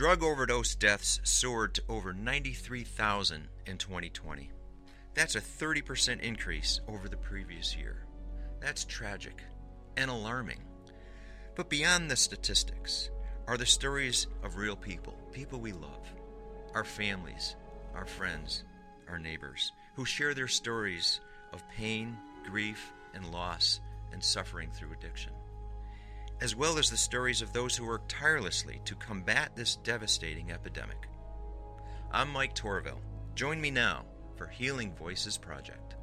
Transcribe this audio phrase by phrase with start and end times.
[0.00, 4.50] Drug overdose deaths soared to over 93,000 in 2020.
[5.12, 8.06] That's a 30% increase over the previous year.
[8.60, 9.42] That's tragic
[9.98, 10.60] and alarming.
[11.54, 13.10] But beyond the statistics
[13.46, 16.10] are the stories of real people, people we love,
[16.72, 17.56] our families,
[17.94, 18.64] our friends,
[19.06, 21.20] our neighbors, who share their stories
[21.52, 22.16] of pain,
[22.50, 23.80] grief, and loss
[24.14, 25.32] and suffering through addiction,
[26.40, 31.08] as well as the stories of those who work tirelessly to combat this devastating epidemic.
[32.10, 33.00] I'm Mike Tourville.
[33.34, 34.04] Join me now
[34.36, 35.96] for Healing Voices Project.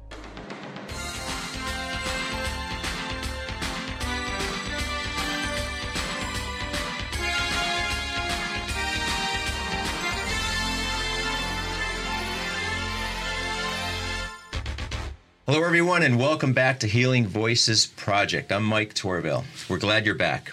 [15.50, 18.52] Hello, everyone, and welcome back to Healing Voices Project.
[18.52, 19.46] I'm Mike Tourville.
[19.66, 20.52] We're glad you're back.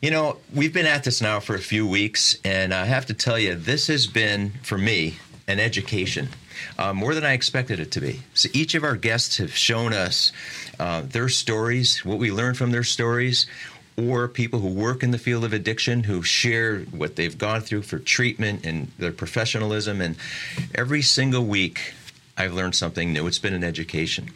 [0.00, 3.12] You know, we've been at this now for a few weeks, and I have to
[3.14, 6.30] tell you, this has been, for me, an education.
[6.78, 8.22] Uh, more than I expected it to be.
[8.32, 10.32] So each of our guests have shown us
[10.80, 13.46] uh, their stories, what we learned from their stories,
[13.98, 17.82] or people who work in the field of addiction who share what they've gone through
[17.82, 20.00] for treatment and their professionalism.
[20.00, 20.16] And
[20.74, 21.92] every single week,
[22.36, 23.26] I've learned something new.
[23.26, 24.30] It's been an education.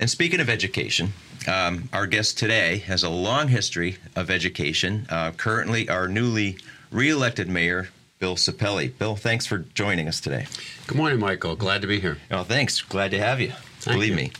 [0.00, 1.12] And speaking of education,
[1.46, 5.06] um, our guest today has a long history of education.
[5.10, 6.58] Uh, currently, our newly
[6.90, 8.96] reelected mayor, Bill Sapelli.
[8.96, 10.46] Bill, thanks for joining us today.
[10.86, 11.56] Good morning, Michael.
[11.56, 12.18] Glad to be here.
[12.30, 12.80] Oh, thanks.
[12.80, 13.52] Glad to have you.
[13.80, 14.16] Thank Believe you.
[14.16, 14.32] me.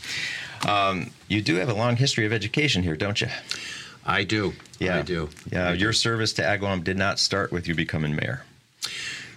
[0.67, 3.29] Um, you do have a long history of education here, don't you?
[4.05, 4.55] I do.
[4.79, 4.99] Yeah.
[4.99, 5.29] I do.
[5.53, 8.45] Yeah, your service to Agawam did not start with you becoming mayor.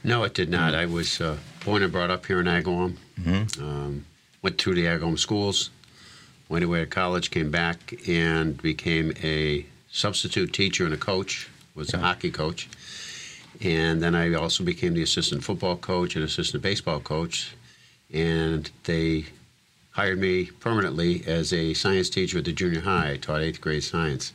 [0.04, 0.74] No, it did not.
[0.74, 2.96] I was uh, born and brought up here in Agawam.
[3.20, 3.64] Mm-hmm.
[3.64, 4.06] Um,
[4.42, 5.70] went through the Agawam schools.
[6.50, 7.30] Went away to college.
[7.30, 11.50] Came back and became a substitute teacher and a coach.
[11.76, 12.68] Was a hockey coach.
[13.62, 17.56] And then I also became the assistant football coach and assistant baseball coach.
[18.12, 19.26] And they
[19.92, 23.12] hired me permanently as a science teacher at the junior high.
[23.12, 24.34] I taught eighth grade science.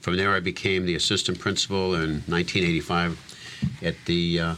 [0.00, 4.54] From there, I became the assistant principal in 1985 at the uh,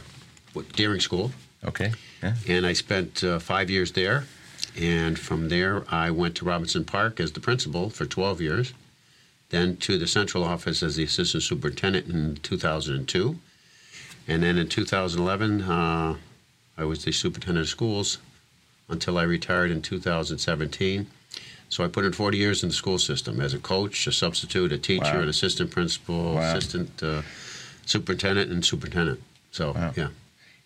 [0.75, 1.33] Doering School,
[1.65, 1.93] Okay.
[2.23, 2.35] Yeah.
[2.49, 4.25] and I spent uh, five years there.
[4.81, 8.73] And from there, I went to Robinson Park as the principal for 12 years,
[9.49, 13.37] then to the central office as the assistant superintendent in 2002.
[14.29, 16.17] And then in 2011, uh,
[16.79, 18.19] I was the superintendent of schools
[18.89, 21.07] until I retired in 2017.
[21.69, 24.73] So I put in 40 years in the school system as a coach, a substitute,
[24.73, 25.21] a teacher, Wow.
[25.23, 26.43] an assistant principal, Wow.
[26.55, 27.23] assistant uh,
[27.87, 29.21] superintendent, and superintendent.
[29.51, 29.93] So, Wow.
[29.97, 30.09] yeah.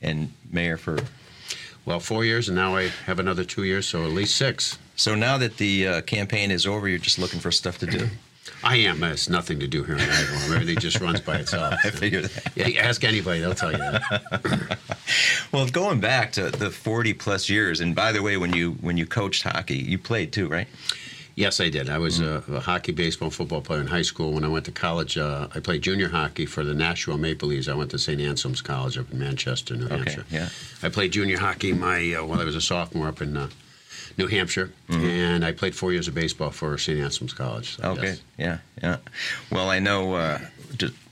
[0.05, 0.99] And mayor for.
[1.87, 4.79] Well, four years, and now I have another two years, so at least six.
[4.97, 8.09] So now that the uh, campaign is over, you're just looking for stuff to do.
[8.63, 9.01] I am.
[9.01, 10.55] There's nothing to do here in Agawam.
[10.55, 11.75] Everything just runs by itself.
[11.85, 12.53] I figured that.
[12.57, 14.79] Yeah, ask anybody; they'll tell you that.
[15.53, 18.97] Well, going back to the 40 plus years, and by the way, when you when
[18.97, 20.67] you coached hockey, you played too, right?
[21.37, 21.91] Yes, I did.
[21.91, 24.33] I was a, a hockey, baseball, and football player in high school.
[24.33, 27.67] When I went to college, uh, I played junior hockey for the Nashua Maple Leafs.
[27.67, 28.21] I went to St.
[28.21, 29.97] Anselm's College up in Manchester, New Okay.
[29.97, 30.25] Hampshire.
[30.31, 30.49] Yeah.
[30.83, 33.49] I played junior hockey my uh, while I was a sophomore up in uh,
[34.17, 37.01] New Hampshire, and I played four years of baseball for St.
[37.01, 37.77] Anselm's College.
[37.79, 38.03] So, Okay.
[38.11, 38.21] yes.
[38.39, 38.59] Yeah.
[38.81, 38.97] Yeah.
[39.51, 40.39] Well, I know uh,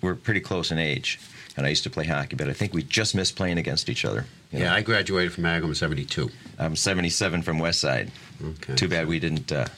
[0.00, 1.18] we're pretty close in age,
[1.56, 4.04] and I used to play hockey, but I think we just missed playing against each
[4.04, 4.26] other.
[4.50, 4.64] you know.
[4.66, 6.30] Yeah, I graduated from Agawam in '72.
[6.58, 8.10] I'm 77 from West Side.
[8.44, 8.74] Okay.
[8.74, 9.50] Too bad we didn't.
[9.52, 9.66] Uh,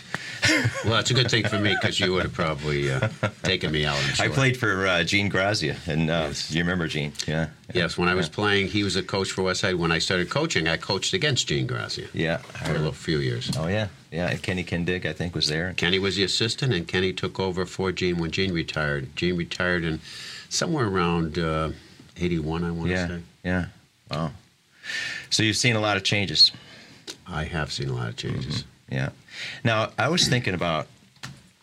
[0.84, 3.08] Well, that's a good thing for me because you would have probably uh,
[3.42, 3.98] taken me out.
[4.20, 6.50] I played for uh, Gene Grazia, and uh, Yes.
[6.50, 7.14] you remember Gene?
[7.26, 7.48] Yeah.
[7.72, 8.34] Yes, when I was Yeah.
[8.34, 9.76] playing, he was a coach for Westside.
[9.78, 12.38] When I started coaching, I coached against Gene Grazia Yeah.
[12.38, 13.50] for a little few years.
[13.56, 14.28] Oh yeah, yeah.
[14.28, 15.72] And Kenny Kindig, I think, was there.
[15.78, 19.16] Kenny was the assistant, and Kenny took over for Gene when Gene retired.
[19.16, 20.00] Gene retired in
[20.54, 21.70] somewhere around uh,
[22.16, 23.06] 81, I want Yeah.
[23.06, 23.22] to say.
[23.44, 23.64] Yeah.
[24.10, 24.32] Wow.
[25.30, 26.52] So you've seen a lot of changes.
[27.26, 28.64] I have seen a lot of changes.
[28.90, 29.10] Yeah.
[29.64, 30.86] Now I was thinking about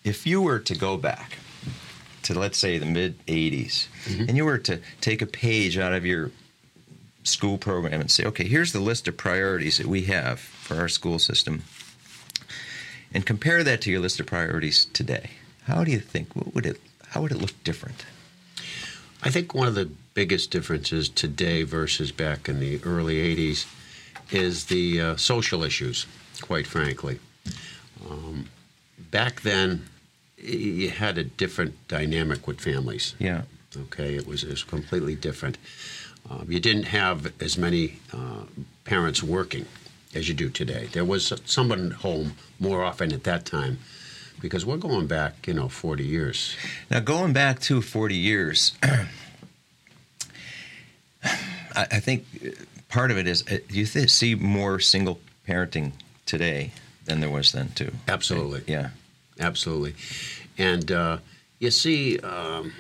[0.04, 1.38] if you were to go back
[2.24, 3.88] to let's say the mid '80s,
[4.28, 6.32] and you were to take a page out of your
[7.24, 10.88] school program and say, okay, here's the list of priorities that we have for our
[10.90, 11.64] school system,
[13.14, 15.32] and compare that to your list of priorities today.
[15.66, 16.36] How do you think?
[16.36, 16.82] What would it?
[17.10, 18.06] How would it look different?
[19.24, 23.68] I think one of the biggest differences today versus back in the early 80s
[24.32, 26.08] is the uh, social issues,
[26.42, 27.20] quite frankly.
[28.10, 28.48] Um,
[29.12, 29.86] back then,
[30.38, 33.14] you had a different dynamic with families.
[33.20, 33.44] Yeah.
[33.78, 35.58] Okay, it was, it was completely different.
[36.30, 38.44] Um, you didn't have as many uh,
[38.86, 39.66] parents working
[40.16, 40.90] as you do today.
[40.92, 43.80] There was someone home more often at that time
[44.42, 46.56] because we're going back, you know, 40 years.
[46.90, 49.08] Now, going back to 40 years, I,
[51.76, 52.26] I think
[52.90, 55.92] part of it is uh, you th- see more single parenting
[56.26, 56.72] today
[57.06, 57.92] than there was then too.
[58.08, 58.64] Absolutely.
[58.68, 58.90] Yeah.
[59.40, 59.96] Absolutely.
[60.58, 61.18] And uh,
[61.60, 62.74] you see um,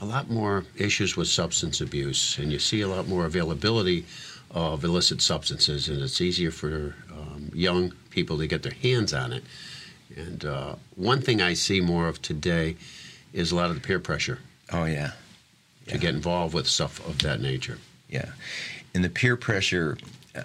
[0.00, 4.04] a lot more issues with substance abuse, and you see a lot more availability
[4.50, 9.32] of illicit substances, and it's easier for um, young people to get their hands on
[9.32, 9.44] it.
[10.16, 12.76] And uh, one thing I see more of today
[13.32, 14.38] is a lot of the peer pressure
[14.72, 15.12] Oh yeah.
[15.86, 15.96] to Yeah.
[15.98, 17.78] get involved with stuff of that nature.
[18.08, 18.30] Yeah,
[18.94, 19.98] and the peer pressure
[20.34, 20.42] uh,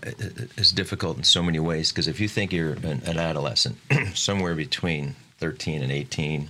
[0.58, 3.78] is difficult in so many ways because if you think you're an, an adolescent,
[4.16, 6.50] somewhere between 13 and 18,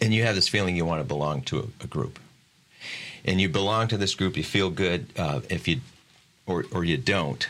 [0.00, 2.18] and you have this feeling you want to belong to a, a group,
[3.24, 5.80] and you belong to this group, you feel good uh, if you,
[6.46, 7.48] or or you don't,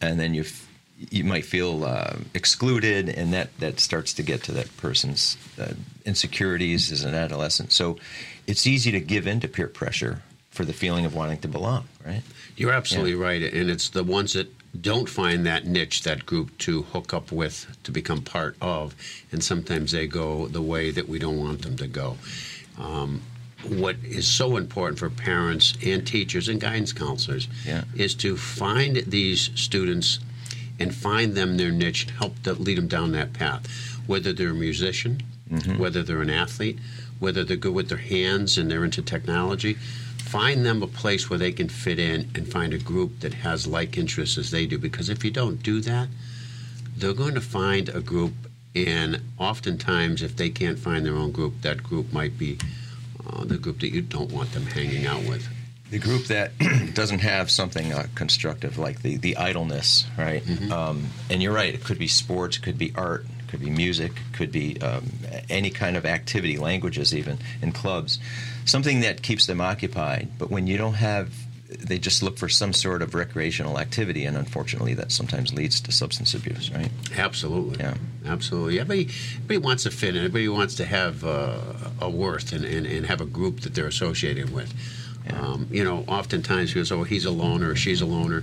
[0.00, 0.42] and then you.
[0.42, 0.68] F-
[1.10, 5.72] you might feel uh, excluded, and that, that starts to get to that person's uh,
[6.04, 7.72] insecurities as an adolescent.
[7.72, 7.96] So
[8.46, 11.88] it's easy to give in to peer pressure for the feeling of wanting to belong,
[12.04, 12.22] right?
[12.56, 14.48] You're absolutely right, and it's the ones that
[14.80, 18.94] don't find that niche, that group to hook up with, to become part of,
[19.30, 22.16] and sometimes they go the way that we don't want them to go.
[22.78, 23.22] Um,
[23.68, 27.84] what is so important for parents and teachers and guidance counselors Yeah.
[27.94, 30.18] is to find these students
[30.78, 33.66] and find them their niche, help to lead them down that path.
[34.06, 35.22] Whether they're a musician,
[35.76, 36.78] whether they're an athlete,
[37.18, 39.74] whether they're good with their hands and they're into technology,
[40.18, 43.66] find them a place where they can fit in and find a group that has
[43.66, 44.78] like interests as they do.
[44.78, 46.08] Because if you don't do that,
[46.96, 48.32] they're going to find a group,
[48.74, 52.58] and oftentimes, if they can't find their own group, that group might be
[53.26, 55.46] uh, the group that you don't want them hanging out with.
[55.92, 56.52] The group that
[56.94, 60.42] doesn't have something uh, constructive like the, the idleness, right?
[60.72, 63.68] Um, and you're right, it could be sports, it could be art, it could be
[63.68, 65.04] music, it could be um,
[65.50, 68.18] any kind of activity, languages even, in clubs.
[68.64, 70.30] Something that keeps them occupied.
[70.38, 71.34] But when you don't have,
[71.68, 75.92] they just look for some sort of recreational activity, and unfortunately that sometimes leads to
[75.92, 76.90] substance abuse, right?
[77.18, 77.80] Absolutely.
[77.80, 77.94] Yeah.
[78.24, 78.80] Absolutely.
[78.80, 80.24] Everybody, everybody wants to fit in.
[80.24, 81.58] Everybody wants to have uh,
[82.00, 84.72] a worth and, and, and have a group that they're associated with.
[85.30, 88.42] Um, you know, oftentimes he goes, oh, he's a loner she's a loner.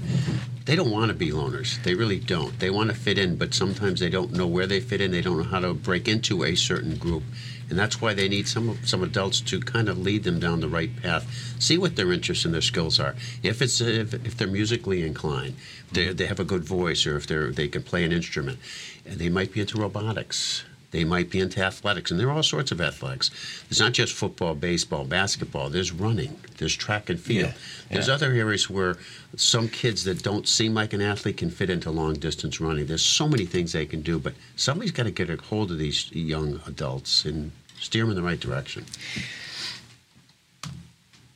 [0.65, 1.81] They don't want to be loners.
[1.83, 2.59] They really don't.
[2.59, 5.11] They want to fit in, but sometimes they don't know where they fit in.
[5.11, 7.23] They don't know how to break into a certain group.
[7.69, 10.67] And that's why they need some some adults to kind of lead them down the
[10.67, 11.27] right path.
[11.59, 13.15] See what their interests and their skills are.
[13.43, 15.55] If it's if, if they're musically inclined,
[15.91, 18.59] they, they have a good voice, or if they're they can play an instrument,
[19.05, 20.63] and they might be into robotics.
[20.91, 23.30] They might be into athletics, and there are all sorts of athletics.
[23.69, 25.69] It's not just football, baseball, basketball.
[25.69, 26.39] There's running.
[26.57, 27.50] There's track and field.
[27.50, 27.53] Yeah,
[27.91, 28.15] There's yeah.
[28.15, 28.97] other areas where
[29.36, 32.88] some kids that don't seem like an athlete can fit into long distance running.
[32.88, 35.77] There's so many things they can do, but somebody's got to get a hold of
[35.77, 38.86] these young adults and steer them in the right direction.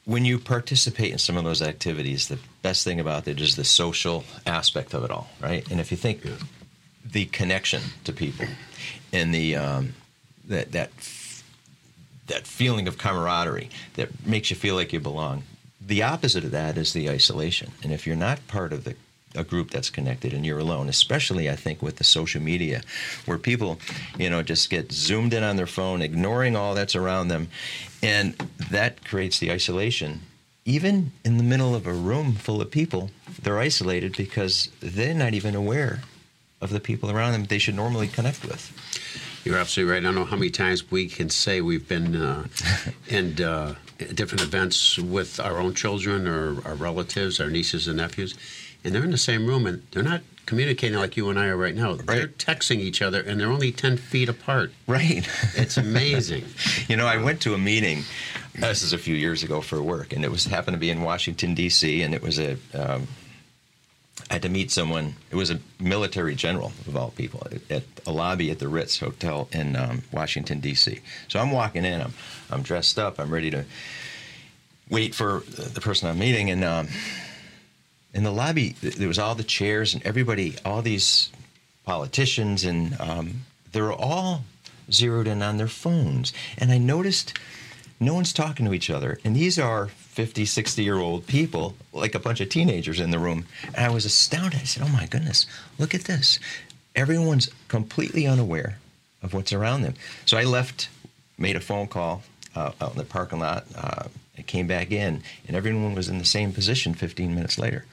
[0.05, 3.63] when you participate in some of those activities, the best thing about it is the
[3.63, 5.69] social aspect of it all, right?
[5.71, 6.31] And if you think Yeah.
[7.09, 8.45] the connection to people
[9.13, 9.93] and the um,
[10.47, 10.89] that that
[12.27, 15.43] that feeling of camaraderie that makes you feel like you belong,
[15.79, 17.71] the opposite of that is the isolation.
[17.83, 18.95] And if you're not part of the
[19.35, 22.83] a group that's connected and you're alone, especially I think with the social media,
[23.25, 23.79] where people,
[24.17, 27.47] you know, just get zoomed in on their phone, ignoring all that's around them,
[28.03, 28.35] and
[28.69, 30.21] that creates the isolation.
[30.65, 33.09] Even in the middle of a room full of people,
[33.41, 36.01] they're isolated because they're not even aware
[36.63, 38.71] of the people around them they should normally connect with.
[39.43, 39.99] You're absolutely right.
[39.99, 42.47] I don't know how many times we can say we've been uh,
[43.09, 43.75] in uh,
[44.13, 48.35] different events with our own children or our relatives, our nieces and nephews,
[48.83, 51.57] and they're in the same room and they're not communicating like you and I are
[51.57, 51.95] right now.
[51.95, 54.71] They're texting each other and they're only 10 feet apart.
[54.87, 55.27] Right.
[55.55, 56.45] It's amazing.
[56.87, 58.03] You know, I went to a meeting.
[58.55, 61.01] This is a few years ago for work, and it was happened to be in
[61.01, 62.01] Washington D.C.
[62.01, 62.57] And it was a.
[62.73, 63.07] Um,
[64.29, 65.15] I had to meet someone.
[65.31, 69.47] It was a military general of all people at, a lobby at the Ritz Hotel
[69.51, 70.99] in um, Washington D.C.
[71.27, 72.01] So I'm walking in.
[72.01, 72.13] I'm
[72.49, 73.19] I'm dressed up.
[73.19, 73.65] I'm ready to
[74.89, 76.87] wait for the person I'm meeting, and um,
[78.13, 81.31] in the lobby there was all the chairs and everybody, all these
[81.85, 84.43] politicians, and um, they were all
[84.91, 86.33] zeroed in on their phones.
[86.57, 87.37] And I noticed
[87.99, 89.19] no one's talking to each other.
[89.23, 93.19] And these are 50, 60 year old people, like a bunch of teenagers in the
[93.19, 93.45] room.
[93.75, 94.61] And I was astounded.
[94.61, 95.45] I said, Oh my goodness,
[95.79, 96.39] look at this.
[96.95, 98.77] Everyone's completely unaware
[99.23, 99.95] of what's around them.
[100.25, 100.89] So I left,
[101.37, 102.21] made a phone call
[102.55, 103.65] uh, out in the parking lot.
[103.75, 104.03] Uh,
[104.37, 107.85] I came back in, and everyone was in the same position 15 minutes later.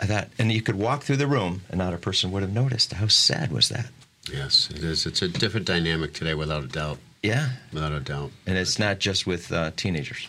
[0.00, 2.52] I thought, and you could walk through the room, and not a person would have
[2.52, 2.92] noticed.
[2.92, 3.86] How sad was that?
[4.30, 5.06] Yes, it is.
[5.06, 6.98] It's a different dynamic today, without a doubt.
[7.22, 8.30] Yeah, Without a doubt.
[8.46, 10.28] and it's not just with uh, teenagers.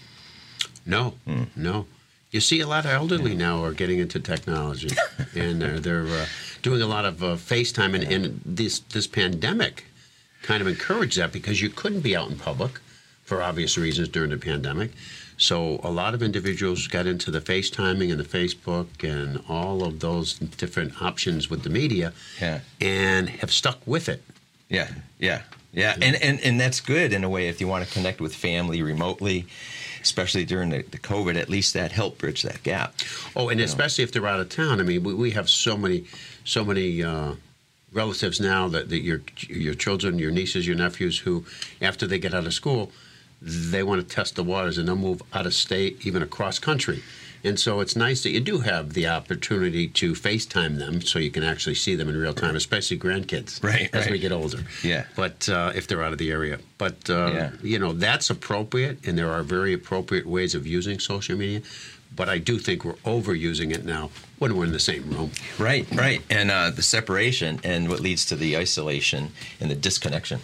[0.88, 1.44] No, Hmm.
[1.56, 1.86] no.
[2.32, 4.90] You see, a lot of elderly now are getting into technology,
[5.36, 6.26] and they're, they're uh,
[6.62, 7.96] doing a lot of uh, FaceTime.
[7.96, 9.86] And, and this this pandemic
[10.44, 12.80] kind of encouraged that because you couldn't be out in public
[13.24, 14.92] for obvious reasons during the pandemic.
[15.38, 20.00] So a lot of individuals got into the FaceTiming and the Facebook and all of
[20.00, 22.60] those different options with the media, Yeah.
[22.82, 24.22] and have stuck with it.
[24.70, 24.90] Yeah,
[25.20, 28.20] yeah, yeah, and, and and that's good in a way if you want to connect
[28.20, 29.46] with family remotely,
[30.08, 31.36] especially during the, the COVID.
[31.36, 32.96] At least that helped bridge that gap.
[33.36, 34.80] Oh, and especially if they're out of town.
[34.80, 36.06] I mean, we, we have so many,
[36.44, 37.34] so many uh,
[37.92, 41.46] relatives now that, that your your children, your nieces, your nephews, who
[41.82, 42.92] after they get out of school,
[43.42, 47.04] they want to test the waters and they'll move out of state, even across country.
[47.44, 51.32] And so it's nice that you do have the opportunity to FaceTime them so you
[51.32, 54.12] can actually see them in real time, especially grandkids Right, as right.
[54.12, 54.60] we get older.
[54.84, 55.06] Yeah.
[55.16, 56.60] But uh, if they're out of the area.
[56.78, 57.52] But, uh, Yeah.
[57.64, 61.62] you know, that's appropriate, and there are very appropriate ways of using social media.
[62.16, 65.32] But I do think we're overusing it now when we're in the same room.
[65.60, 70.40] Right, right, and uh, the separation and what leads to the isolation and the disconnection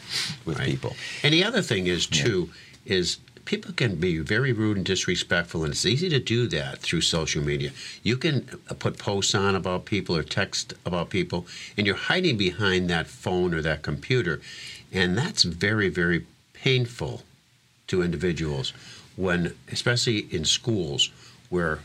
[0.45, 0.67] with Right.
[0.67, 0.95] people.
[1.23, 2.51] And the other thing is too
[2.85, 7.01] is people can be very rude and disrespectful, and it's easy to do that through
[7.01, 7.71] social media.
[8.01, 11.45] You can uh, put posts on about people or text about people,
[11.77, 14.41] and you're hiding behind that phone or that computer,
[14.91, 17.23] and that's very very painful
[17.87, 18.73] to individuals
[19.15, 21.11] when, especially in schools,
[21.49, 21.79] where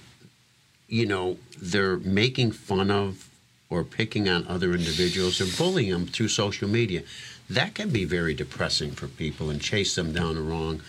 [0.89, 3.29] you know they're making fun of
[3.71, 7.03] or picking on other individuals or bullying them through social media.
[7.51, 10.83] That can be very depressing for people and chase them down the wrong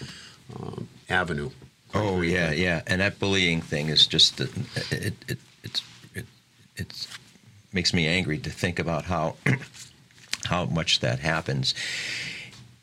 [0.56, 1.50] um, avenue.
[1.94, 4.50] Oh yeah, yeah, and that bullying thing is just it
[4.92, 5.82] it it it's
[6.14, 6.26] it
[6.76, 7.08] it's
[7.74, 9.36] makes me angry to think about how
[10.46, 11.74] how much that happens,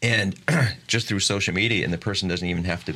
[0.02, 0.36] and
[0.86, 2.94] just through social media, and the person doesn't even have to.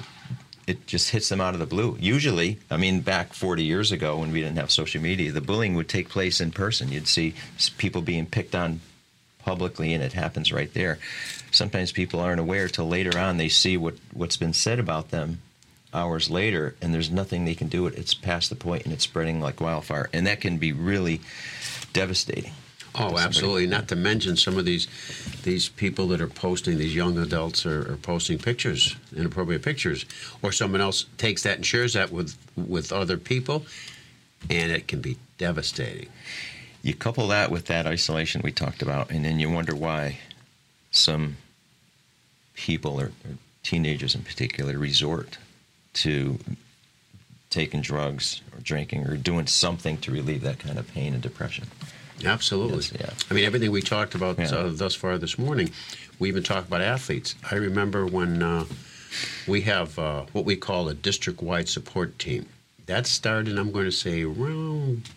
[0.67, 1.97] It just hits them out of the blue.
[1.99, 5.75] Usually, I mean, back 40 years ago when we didn't have social media, the bullying
[5.75, 6.93] would take place in person.
[6.93, 7.35] You'd see
[7.77, 8.81] people being picked on
[9.45, 10.99] publicly, and it happens right there.
[11.51, 15.41] Sometimes people aren't aware till later on they see what what's been said about them
[15.93, 17.87] hours later, and there's nothing they can do.
[17.87, 21.21] It it's past the point, and it's spreading like wildfire, and that can be really
[21.93, 22.53] devastating.
[22.95, 23.67] Oh, absolutely.
[23.69, 24.89] Not to mention some of these
[25.45, 30.05] these people that are posting, these young adults are, are posting pictures, inappropriate pictures,
[30.43, 33.65] or someone else takes that and shares that with with other people,
[34.49, 36.09] and it can be devastating.
[36.83, 40.19] You couple that with that isolation we talked about, and then you wonder why
[40.91, 41.37] some
[42.55, 45.39] people, or, or teenagers in particular, resort
[45.95, 46.39] to
[47.51, 51.67] taking drugs or drinking or doing something to relieve that kind of pain and depression.
[52.25, 52.77] Absolutely.
[52.77, 53.11] Yes, yeah.
[53.31, 54.47] I mean, everything we talked about Yeah.
[54.55, 55.71] uh, thus far this morning,
[56.19, 57.35] we even talked about athletes.
[57.51, 58.65] I remember when uh,
[59.49, 62.47] we have uh, what we call a district wide support team.
[62.87, 65.09] That started, I'm going to say, around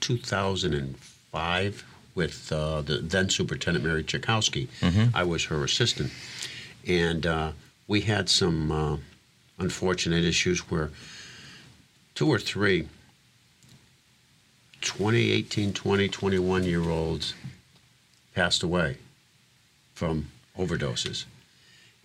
[1.34, 1.84] 2005
[2.16, 4.68] with uh, the then Superintendent Mary Czajkowski.
[5.16, 6.12] I was her assistant.
[6.88, 7.52] And uh,
[7.88, 8.98] we had some uh,
[9.58, 10.92] unfortunate issues where
[12.14, 12.88] two or three
[14.82, 17.34] 20, 18, 20, 21 year olds
[18.36, 18.98] passed away
[19.94, 21.26] from overdoses.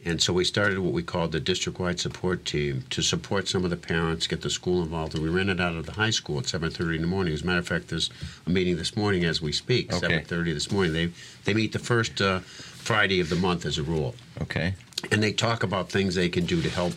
[0.05, 3.64] And so we started what we called the district wide support team to support some
[3.64, 5.14] of the parents, get the school involved.
[5.14, 7.35] And we ran it out of the high school at 7.30 in the morning.
[7.35, 8.09] As a matter of fact, there's
[8.47, 10.21] a meeting this morning as we speak, Okay.
[10.21, 10.93] 7.30 this morning.
[10.93, 11.11] They,
[11.45, 14.75] they meet the first uh, Friday of the month as a rule Okay.
[15.11, 16.95] and they talk about things they can do to help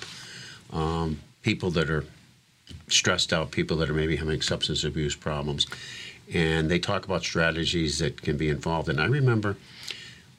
[0.71, 2.05] um, people that are
[2.87, 5.65] stressed out, people that are maybe having substance abuse problems,
[6.33, 8.87] and they talk about strategies that can be involved.
[8.89, 9.57] And I remember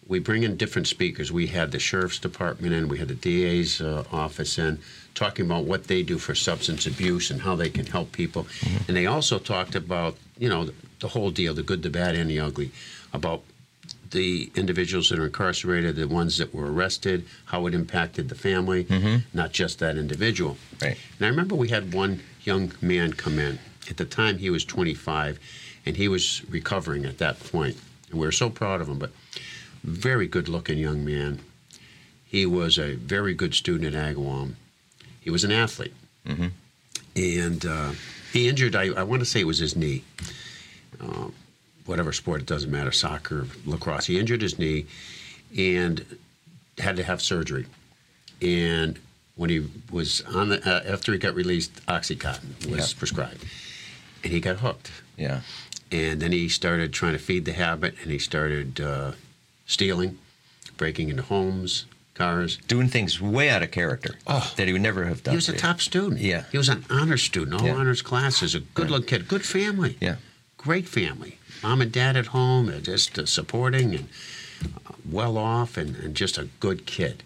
[0.06, 1.30] we bring in different speakers.
[1.30, 4.78] We had the sheriff's department in, we had the DA's uh, office in,
[5.14, 8.47] talking about what they do for substance abuse and how they can help people.
[8.88, 12.30] And they also talked about, you know, the whole deal, the good, the bad, and
[12.30, 12.71] the ugly,
[13.12, 13.42] about
[14.11, 18.87] the individuals that are incarcerated, the ones that were arrested, how it impacted the family,
[19.32, 20.56] not just that individual.
[20.80, 20.99] Right.
[21.18, 23.59] And I remember we had one young man come in.
[23.90, 25.38] At the time, he was 25,
[25.87, 27.76] and he was recovering at that point.
[28.11, 29.11] And we were so proud of him, but
[29.83, 31.41] very good looking young man.
[32.25, 34.55] He was a very good student at Agawam.
[35.21, 35.95] He was an athlete.
[37.15, 37.93] And uh,
[38.33, 40.03] he injured, I, I want to say it was his knee.
[41.01, 41.29] Uh,
[41.85, 44.07] whatever sport, it doesn't matter, soccer, lacrosse.
[44.07, 44.87] He injured his knee
[45.57, 46.05] and
[46.79, 47.67] had to have surgery.
[48.41, 48.99] And
[49.37, 52.99] when he was on the, uh, after he got released, Oxycontin was Yeah.
[52.99, 53.45] prescribed.
[54.25, 54.91] And he got hooked.
[55.19, 55.41] Yeah.
[55.91, 59.12] And then he started trying to feed the habit and he started uh,
[59.73, 60.19] stealing,
[60.76, 62.59] breaking into homes, cars.
[62.69, 64.52] Doing things way out of character Oh.
[64.57, 65.33] that he would never have done.
[65.33, 66.21] He was a top student.
[66.21, 66.45] Yeah.
[66.52, 67.75] He was an honor student, all Yeah.
[67.75, 69.97] honors classes, a good looking kid, good family.
[70.00, 70.17] Yeah.
[70.59, 71.38] Great family.
[71.62, 74.09] Mom and dad at home, just uh, supporting and
[74.87, 77.23] uh, well off, and, and just a good kid.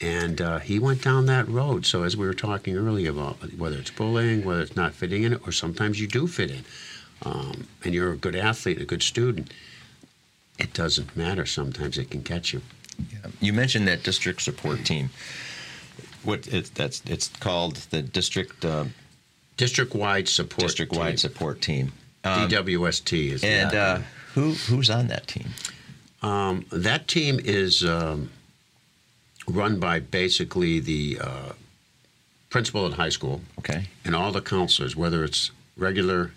[0.00, 1.84] And uh, he went down that road.
[1.86, 5.34] So, as we were talking earlier about whether it's bullying, whether it's not fitting in,
[5.46, 6.64] or sometimes you do fit in,
[7.22, 9.52] um, and you're a good athlete, a good student,
[10.62, 11.44] it doesn't matter.
[11.46, 12.62] Sometimes it can catch you.
[13.40, 15.10] You mentioned that district support team.
[16.24, 18.84] What it, that's it's called the district uh,
[19.56, 20.62] District wide support.
[20.62, 21.16] district wide team.
[21.18, 21.92] support team.
[22.24, 23.98] Um, DWST is and uh,
[24.34, 25.48] who who's on that team?
[26.22, 28.30] Um, that team is um,
[29.48, 31.52] run by basically the uh,
[32.48, 33.88] principal at high school Okay.
[34.04, 36.30] and all the counselors, whether it's regular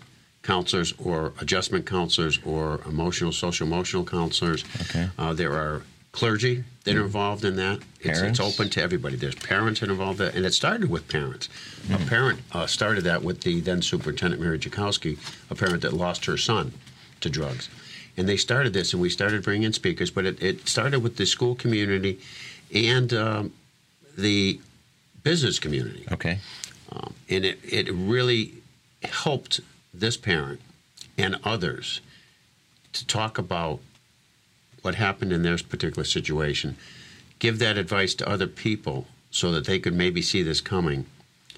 [0.46, 4.64] counselors or adjustment counselors or emotional, social emotional counselors.
[4.82, 5.08] Okay.
[5.18, 7.78] Uh, there are clergy that are involved in that.
[8.00, 9.16] It's, it's open to everybody.
[9.16, 11.48] There's parents that are involved, in and it started with parents.
[11.92, 15.18] A parent uh, started that with the then Superintendent Mary Czajkowski,
[15.50, 16.72] a parent that lost her son
[17.20, 17.68] to drugs.
[18.16, 21.16] And they started this, and we started bringing in speakers, but it, it started with
[21.16, 22.18] the school community
[22.72, 23.52] and um,
[24.16, 24.58] the
[25.22, 26.06] business community.
[26.10, 26.38] Okay.
[26.92, 28.54] Um, and it, it really
[29.02, 29.60] helped
[30.00, 30.60] this parent
[31.18, 32.00] and others
[32.92, 33.80] to talk about
[34.82, 36.76] what happened in their particular situation,
[37.38, 41.06] give that advice to other people so that they could maybe see this coming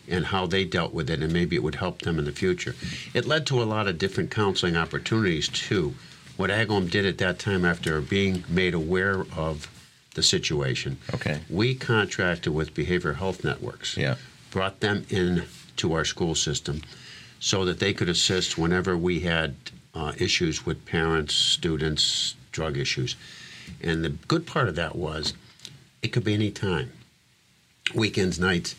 [0.09, 2.75] and how they dealt with it, and maybe it would help them in the future.
[3.13, 5.95] It led to a lot of different counseling opportunities, too.
[6.39, 9.71] What Agawam did at that time, after being made aware of
[10.15, 11.41] the situation, Okay.
[11.51, 14.17] we contracted with Behavioral Health Networks Yeah.
[14.51, 15.45] brought them in
[15.77, 16.81] to our school system
[17.41, 19.55] so that they could assist whenever we had
[19.95, 23.17] uh, issues with parents, students, drug issues.
[23.83, 25.35] And the good part of that was
[26.03, 26.93] it could be any time,
[27.95, 28.75] weekends, nights.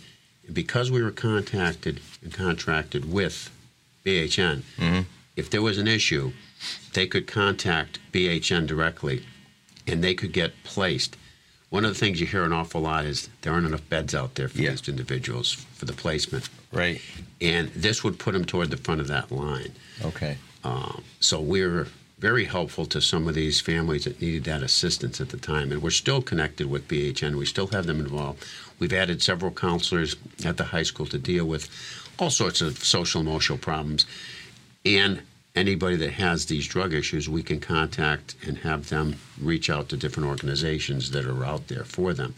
[0.52, 3.52] Because we were contacted and contracted with
[4.04, 5.06] BHN, Mhm.
[5.36, 6.32] if there was an issue,
[6.94, 9.26] they could contact BHN directly
[9.86, 11.16] and they could get placed.
[11.70, 14.36] One of the things you hear an awful lot is there aren't enough beds out
[14.36, 14.72] there for Yeah.
[14.72, 16.50] these individuals for the placement.
[16.72, 17.02] Right.
[17.42, 19.74] And this would put them toward the front of that line.
[20.04, 20.38] Okay.
[20.64, 21.88] Um, so we're
[22.20, 25.72] very helpful to some of these families that needed that assistance at the time.
[25.72, 27.36] And we're still connected with BHN.
[27.36, 28.46] We still have them involved.
[28.78, 31.70] We've added several counselors at the high school to deal with
[32.20, 34.06] all sorts of social emotional problems.
[34.86, 35.22] And
[35.56, 39.98] anybody that has these drug issues, we can contact and have them reach out to
[39.98, 42.36] different organizations that are out there for them.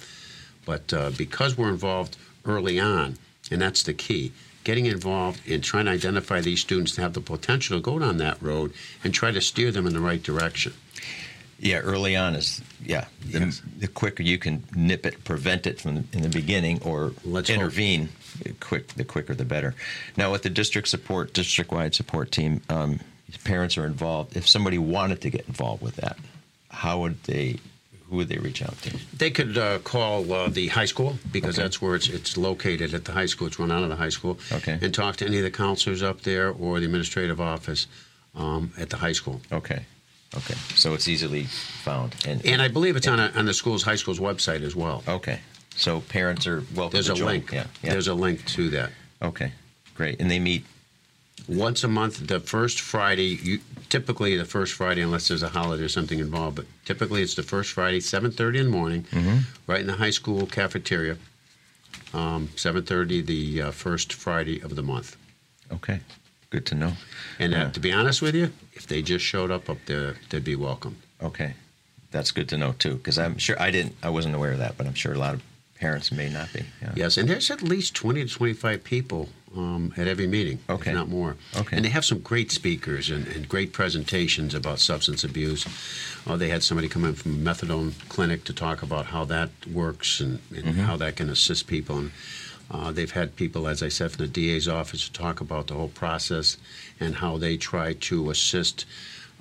[0.65, 3.17] But uh, because we're involved early on,
[3.51, 4.31] and that's the key,
[4.63, 8.17] getting involved in trying to identify these students to have the potential to go down
[8.17, 10.73] that road and try to steer them in the right direction.
[11.59, 11.77] Yeah.
[11.77, 13.05] Early on is yeah.
[13.29, 13.61] The, Yes.
[13.77, 17.51] the quicker you can nip it, prevent it from the, in the beginning, or Let's
[17.51, 18.09] intervene,
[18.43, 19.75] the quick the quicker the better.
[20.17, 22.99] Now with the district support, district wide support team, um,
[23.43, 24.35] parents are involved.
[24.35, 26.17] If somebody wanted to get involved with that,
[26.69, 27.57] how would they?
[28.11, 28.97] Who would they reach out to?
[29.17, 31.63] They could uh, call uh, the high school because Okay.
[31.63, 33.47] that's where it's, it's located at the high school.
[33.47, 34.37] It's run out of the high school.
[34.51, 34.77] Okay.
[34.81, 37.87] And talk to any of the counselors up there or the administrative office
[38.35, 39.39] um, at the high school.
[39.49, 39.85] Okay.
[40.35, 40.55] Okay.
[40.75, 42.13] So it's easily found.
[42.27, 45.03] And, And I believe it's on, a, on the school's high school's website as well.
[45.07, 45.39] okay.
[45.77, 47.27] So parents are welcome There's to a join.
[47.27, 47.51] link.
[47.53, 47.65] Yeah.
[47.81, 47.91] yeah.
[47.91, 48.91] There's a link to that.
[49.21, 49.53] okay.
[49.95, 50.19] Great.
[50.19, 50.65] And they meet.
[51.47, 53.39] Once a month, the first Friday.
[53.41, 57.35] You, typically, the first Friday, unless there's a holiday or something involved, but typically it's
[57.35, 59.05] the first Friday, 7:30 in the morning,
[59.67, 61.17] right in the high school cafeteria.
[62.13, 65.17] Um, 7:30, the uh, first Friday of the month.
[65.71, 66.01] Okay.
[66.51, 66.93] Good to know.
[67.39, 70.43] And uh, to be honest with you, if they just showed up up there, they'd
[70.43, 70.97] be welcome.
[71.23, 71.53] Okay,
[72.11, 74.77] that's good to know too, because I'm sure I didn't, I wasn't aware of that,
[74.77, 75.41] but I'm sure a lot of
[75.75, 76.65] parents may not be.
[76.81, 76.91] Yeah.
[76.95, 80.91] Yes, and there's at least 20 to 25 people um, at every meeting, Okay.
[80.91, 81.35] if not more.
[81.55, 81.75] Okay.
[81.75, 85.65] And they have some great speakers and, and great presentations about substance abuse.
[86.25, 89.49] Oh, they had somebody come in from a methadone clinic to talk about how that
[89.71, 90.81] works and, and Mm-hmm.
[90.81, 91.97] how that can assist people.
[91.97, 92.11] And
[92.69, 95.73] uh, they've had people, as I said, from the DA's office to talk about the
[95.73, 96.57] whole process
[96.99, 98.85] and how they try to assist.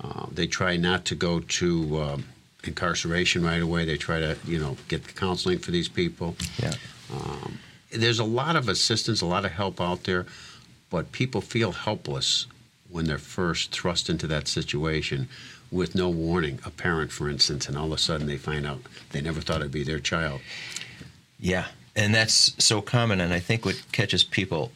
[0.03, 2.25] Uh, they try not to go to um,
[2.65, 3.85] incarceration right away.
[3.85, 6.73] They try to, you know, get counseling for these people Yeah.
[7.93, 10.25] There's a lot of assistance, a lot of help out there,
[10.89, 12.47] but people feel helpless
[12.89, 15.29] when they're first thrust into that situation
[15.71, 16.59] with no warning.
[16.65, 19.61] A parent, for instance, and all of a sudden they find out they never thought
[19.61, 20.41] it'd be their child.
[21.39, 24.71] Yeah, and that's so common, and I think what catches people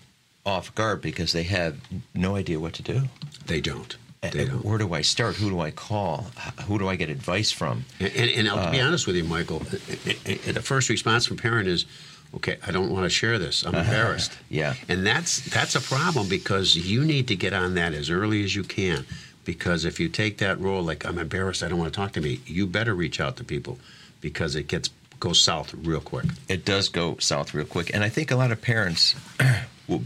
[0.46, 1.80] off guard because they have
[2.14, 3.04] no idea what to do.
[3.46, 3.96] They don't.
[4.22, 4.66] They don't.
[4.66, 5.36] Where do I start?
[5.36, 6.28] Who do I call?
[6.66, 7.86] Who do I get advice from?
[8.00, 9.60] And, and, and I'll be uh, honest with you, Michael.
[9.60, 11.86] The first response from parent is,
[12.36, 13.64] "Okay, I don't want to share this.
[13.64, 14.76] I'm embarrassed." Yeah.
[14.88, 18.56] And that's that's a problem because you need to get on that as early as
[18.56, 19.06] you can.
[19.44, 22.22] Because if you take that role, like I'm embarrassed, I don't want to talk to
[22.22, 23.78] me, you better reach out to people
[24.20, 26.26] because it gets goes south real quick.
[26.50, 29.16] It does go south real quick, and I think a lot of parents
[29.88, 30.04] will.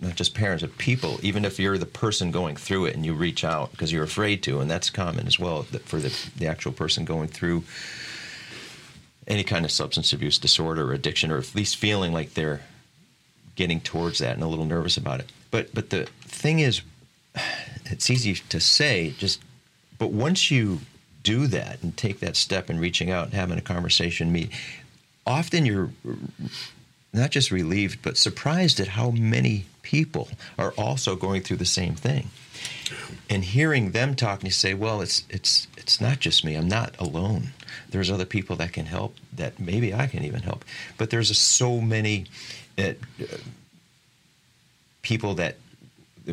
[0.00, 1.18] Not just parents, but people.
[1.24, 4.44] Even if you're the person going through it and you reach out because you're afraid
[4.44, 7.64] to, and that's common as well for the, the actual person going through
[9.28, 12.62] any kind of substance abuse disorder or addiction, or at least feeling like they're
[13.54, 15.30] getting towards that and a little nervous about it.
[15.50, 16.80] But but the thing is,
[17.84, 19.40] it's easy to say, just
[19.98, 20.80] but once you
[21.22, 24.50] do that and take that step in reaching out and having a conversation, meet,
[25.26, 25.90] often you're
[27.12, 31.94] not just relieved but surprised at how many people are also going through the same
[31.94, 32.30] thing.
[33.28, 36.54] And hearing them talk, and you say, "Well, it's it's it's not just me.
[36.54, 37.54] I'm not alone.
[37.88, 39.16] There's other people that can help.
[39.34, 40.62] That maybe I can even help.
[40.98, 42.26] But there's so many
[42.76, 42.92] uh,
[45.00, 45.56] people that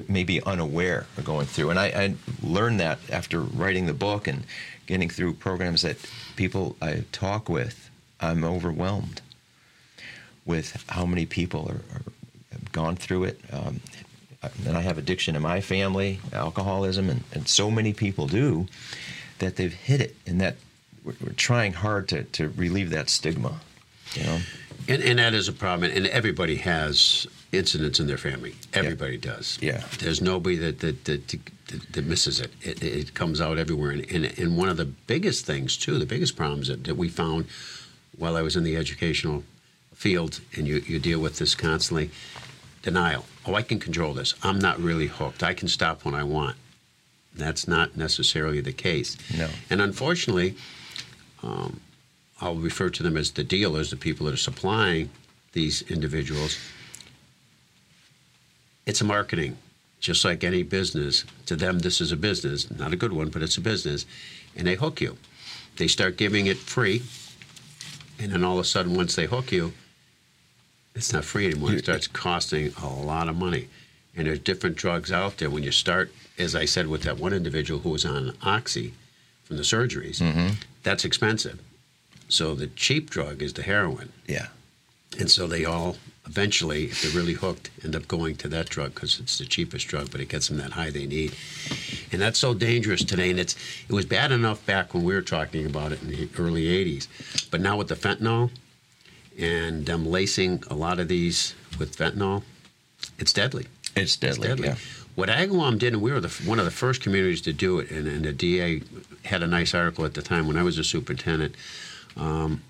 [0.10, 1.70] may be unaware are going through.
[1.70, 4.44] And I, I learned that after writing the book and
[4.88, 5.96] getting through programs that
[6.36, 7.90] people I talk with.
[8.20, 9.22] I'm overwhelmed
[10.46, 12.12] with how many people are, are
[12.52, 13.40] have gone through it.
[13.54, 13.80] Um,
[14.68, 18.68] and I have addiction in my family, alcoholism, and, and so many people do
[19.40, 20.56] that they've hit it, and that
[21.04, 23.60] we're, we're trying hard to, to relieve that stigma.
[24.14, 24.40] You know,
[24.88, 25.92] And, and that is a problem.
[25.92, 28.56] And everybody has incidents in their family.
[28.74, 29.58] Everybody does.
[29.62, 29.84] Yeah.
[30.00, 32.52] There's nobody that that, that, that, that misses it.
[32.62, 32.84] it.
[32.84, 33.92] It comes out everywhere.
[33.92, 37.10] And, and, and one of the biggest things, too, the biggest problems that, that we
[37.10, 37.48] found
[38.18, 39.44] while I was in the educational
[39.94, 42.12] field, and you, you deal with this constantly
[42.82, 43.26] denial.
[43.46, 44.36] Oh, I can control this.
[44.44, 45.42] I'm not really hooked.
[45.42, 46.56] I can stop when I want.
[47.36, 49.18] That's not necessarily the case.
[49.38, 49.50] No.
[49.70, 50.56] And unfortunately,
[51.44, 51.82] um,
[52.42, 55.10] I'll refer to them as the dealers, the people that are supplying
[55.54, 56.58] these individuals.
[58.86, 59.58] It's a marketing,
[60.00, 61.26] just like any business.
[61.48, 64.06] To them, this is a business, not a good one, but it's a business,
[64.56, 65.18] and they hook you.
[65.78, 67.04] They start giving it free,
[68.20, 69.74] and then all of a sudden, once they hook you,
[70.94, 71.74] it's not free anymore.
[71.74, 73.68] It starts costing a lot of money.
[74.18, 75.50] And there's different drugs out there.
[75.50, 78.94] When you start, as I said, with that one individual who was on Oxy
[79.44, 80.54] from the surgeries, mm-hmm.
[80.84, 81.60] that's expensive.
[82.28, 84.12] So the cheap drug is the heroin.
[84.28, 84.48] yeah,
[85.20, 85.98] And so they all
[86.28, 89.88] eventually, if they're really hooked, end up going to that drug because it's the cheapest
[89.88, 91.36] drug, but it gets them that high they need.
[92.12, 93.30] And that's so dangerous today.
[93.30, 93.56] And it's
[93.88, 97.08] it was bad enough back when we were talking about it in the early 80s.
[97.52, 98.52] But now with the fentanyl
[99.38, 102.44] and them lacing a lot of these with fentanyl,
[103.20, 103.68] it's deadly.
[103.96, 104.50] It's deadly.
[104.50, 104.68] It's deadly.
[104.70, 104.76] Yeah.
[105.16, 107.90] What Agawam did, and we were the, one of the first communities to do it,
[107.90, 108.82] and, and the DA
[109.24, 111.56] had a nice article at the time when I was a superintendent.
[112.18, 112.62] Um,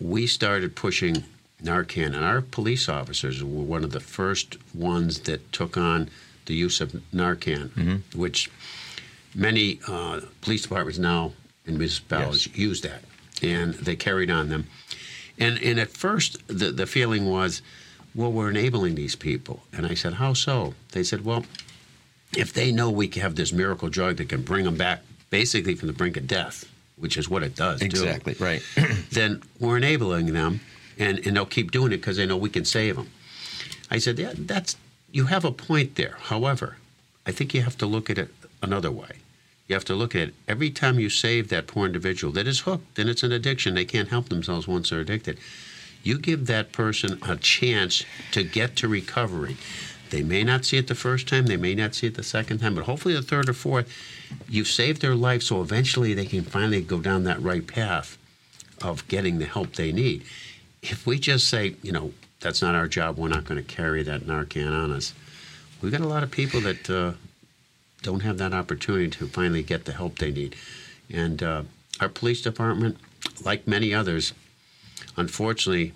[0.00, 1.24] we started pushing
[1.62, 6.08] Narcan, and our police officers were one of the first ones that took on
[6.46, 7.70] the use of Narcan,
[8.14, 8.48] which
[9.34, 11.32] many uh, police departments now
[11.64, 13.02] in municipalities use that,
[13.42, 14.66] and they carried on them.
[15.38, 17.60] And and at first, the the feeling was,
[18.16, 19.62] well, we're enabling these people.
[19.72, 20.74] And I said, how so?
[20.92, 21.44] They said, well,
[22.36, 25.88] if they know we have this miracle drug that can bring them back basically from
[25.88, 26.64] the brink of death,
[26.96, 28.62] which is what it does, do, Exactly right.
[29.12, 30.60] then we're enabling them,
[30.98, 33.10] and, and they'll keep doing it because they know we can save them.
[33.90, 34.76] I said, yeah, that's
[35.12, 36.16] you have a point there.
[36.18, 36.78] However,
[37.26, 38.30] I think you have to look at it
[38.62, 39.18] another way.
[39.68, 42.60] You have to look at it every time you save that poor individual that is
[42.60, 43.74] hooked and it's an addiction.
[43.74, 45.38] They can't help themselves once they're addicted.
[46.06, 49.56] You give that person a chance to get to recovery.
[50.10, 52.58] They may not see it the first time, they may not see it the second
[52.58, 53.92] time, but hopefully the third or fourth,
[54.48, 58.16] you've saved their life so eventually they can finally go down that right path
[58.80, 60.22] of getting the help they need.
[60.80, 64.04] If we just say, you know, that's not our job, we're not going to carry
[64.04, 65.12] that Narcan on us,
[65.82, 67.14] we've got a lot of people that uh,
[68.02, 70.54] don't have that opportunity to finally get the help they need.
[71.12, 71.62] And uh,
[72.00, 72.96] our police department,
[73.44, 74.34] like many others,
[75.16, 75.92] unfortunately,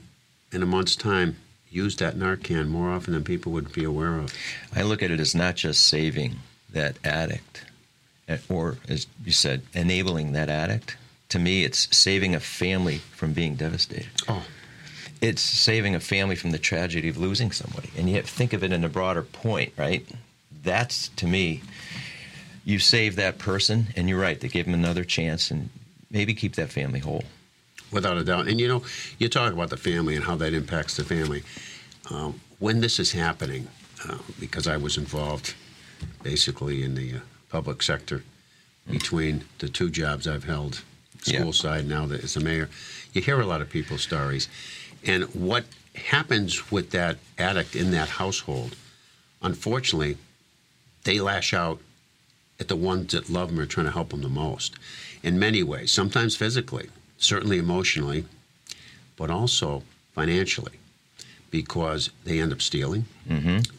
[0.52, 1.36] in a month's time,
[1.70, 4.34] use that Narcan more often than people would be aware of.
[4.74, 6.36] I look at it as not just saving
[6.72, 7.64] that addict,
[8.28, 10.96] eh, or as you said, enabling that addict.
[11.30, 14.10] To me, it's saving a family from being devastated.
[14.28, 14.44] Oh.
[15.20, 17.90] It's saving a family from the tragedy of losing somebody.
[17.96, 20.04] And yet, think of it in a broader point, right?
[20.62, 21.62] That's, to me,
[22.64, 25.70] you save that person, and you're right, they give them another chance and
[26.10, 27.24] maybe keep that family whole.
[27.92, 28.46] Without a doubt.
[28.48, 28.82] And you know,
[29.18, 31.42] you talk about the family and how that impacts the family.
[32.10, 33.68] Um, when this is happening,
[34.08, 35.54] uh, because I was involved
[36.22, 38.22] basically in the uh, public sector
[38.90, 40.82] between the two jobs I've held,
[41.22, 41.50] school Yeah.
[41.52, 42.68] side now that as a mayor.
[43.12, 44.48] You hear a lot of people's stories.
[45.04, 48.76] And what happens with that addict in that household,
[49.42, 50.16] unfortunately,
[51.04, 51.80] they lash out
[52.58, 54.74] at the ones that love them or trying to help them the most
[55.22, 56.88] in many ways, sometimes physically,
[57.20, 58.24] certainly emotionally,
[59.16, 60.72] but also financially,
[61.50, 63.04] because they end up stealing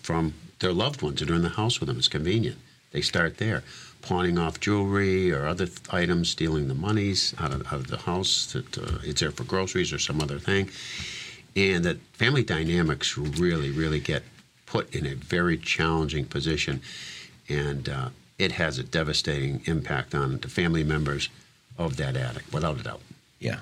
[0.01, 1.97] from their loved ones that are in the house with them.
[1.97, 2.57] It's convenient.
[2.91, 3.63] They start there,
[4.01, 7.97] pawning off jewelry or other th- items, stealing the monies out of, out of the
[7.97, 10.69] house that uh, it's there for groceries or some other thing.
[11.55, 14.23] And that family dynamics really, really get
[14.65, 16.81] put in a very challenging position.
[17.49, 21.29] And uh, it has a devastating impact on the family members
[21.77, 23.01] of that addict, without a doubt.
[23.41, 23.59] Yeah.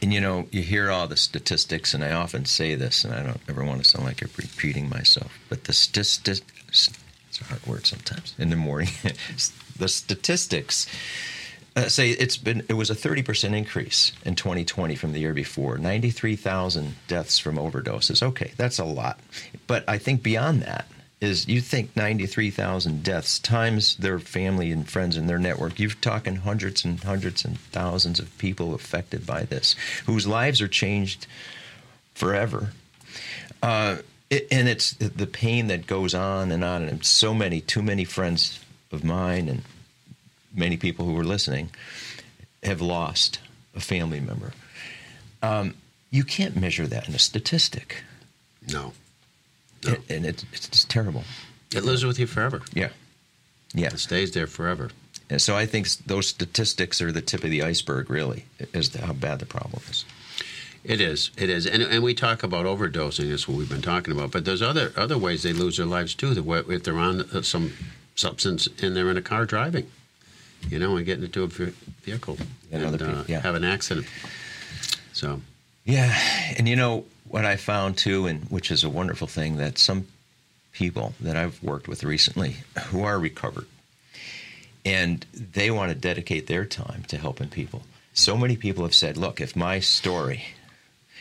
[0.00, 3.22] And you know, you hear all the statistics, and I often say this, and I
[3.22, 6.88] don't ever want to sound like I'm repeating myself, but the statistics,
[7.28, 8.90] it's a hard word sometimes in the morning,
[9.78, 10.86] the statistics
[11.74, 15.78] uh, say it's been, it was a 30% increase in 2020 from the year before,
[15.78, 18.22] 93,000 deaths from overdoses.
[18.22, 19.18] Okay, that's a lot.
[19.66, 20.86] But I think beyond that,
[21.22, 25.78] is you think 93,000 deaths times their family and friends and their network.
[25.78, 30.68] You're talking hundreds and hundreds and thousands of people affected by this, whose lives are
[30.68, 31.28] changed
[32.14, 32.72] forever.
[33.62, 33.98] Uh,
[34.30, 36.82] it, and it's the pain that goes on and on.
[36.82, 38.58] And so many, too many friends
[38.90, 39.62] of mine and
[40.54, 41.70] many people who are listening
[42.64, 43.38] have lost
[43.76, 44.52] a family member.
[45.40, 45.74] Um,
[46.10, 48.02] you can't measure that in a statistic.
[48.68, 48.92] No.
[49.84, 49.92] No.
[49.92, 51.24] It- and it, it's just terrible.
[51.74, 52.60] It lives with you forever.
[52.74, 52.90] Yeah.
[53.74, 53.88] Yeah.
[53.88, 54.90] It stays there forever.
[55.30, 59.06] And so I think those statistics are the tip of the iceberg, really, as to
[59.06, 60.04] how bad the problem is.
[60.84, 61.30] It is.
[61.38, 61.66] It is.
[61.66, 63.30] And, and we talk about overdosing.
[63.30, 64.32] That's what we've been talking about.
[64.32, 66.32] But there's other other ways they lose their lives too.
[66.68, 67.72] If they're on uh, some
[68.14, 69.86] substance and they're in a car driving,
[70.68, 72.36] you know, and getting into a vehicle
[72.70, 73.40] And and other people, uh, yeah.
[73.40, 74.06] have an accident.
[75.12, 75.40] So
[75.84, 76.16] Yeah,
[76.56, 80.06] and you know what I found too, and which is a wonderful thing, that some
[80.72, 83.66] people that I've worked with recently who are recovered,
[84.84, 87.82] and they want to dedicate their time to helping people.
[88.14, 90.44] So many people have said, "Look, if my story,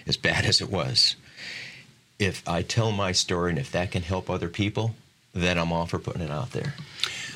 [0.06, 1.16] as bad as it was,
[2.20, 4.96] if I tell my story and if that can help other people,
[5.34, 6.76] then I'm all for putting it out there."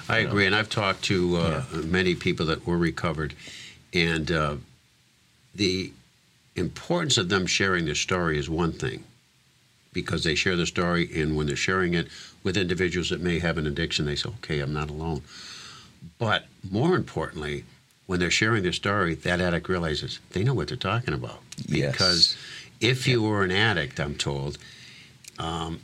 [0.08, 3.34] I agree, and I've talked to uh, many people that were recovered,
[3.94, 4.56] and uh,
[5.56, 5.92] the
[6.56, 9.04] importance of them sharing their story is one thing,
[9.94, 12.08] because they share the story, and when they're sharing it
[12.44, 15.22] with individuals that may have an addiction, they say, "Okay, I'm not alone."
[16.20, 17.66] But more importantly,
[18.06, 21.42] when they're sharing their story, that addict realizes they know what they're talking about.
[21.66, 21.92] Yes.
[21.92, 22.38] Because
[22.80, 24.58] if you were an addict, I'm told,
[25.40, 25.80] um,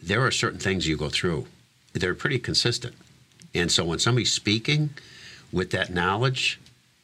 [0.00, 1.46] there are certain things you go through.
[1.94, 2.94] They're pretty consistent.
[3.54, 4.90] And so when somebody's speaking
[5.50, 6.60] with that knowledge,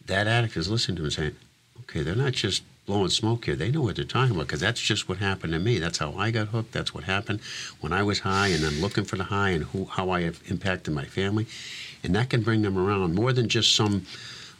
[0.06, 1.36] that addict is listening to them and saying,
[1.80, 3.54] okay, they're not just blowing smoke here.
[3.54, 5.78] They know what they're talking about because that's just what happened to me.
[5.78, 6.72] That's how I got hooked.
[6.72, 7.40] That's what happened
[7.80, 10.40] when I was high and then looking for the high and who, how I have
[10.46, 11.46] impacted my family.
[12.02, 14.06] And that can bring them around more than just some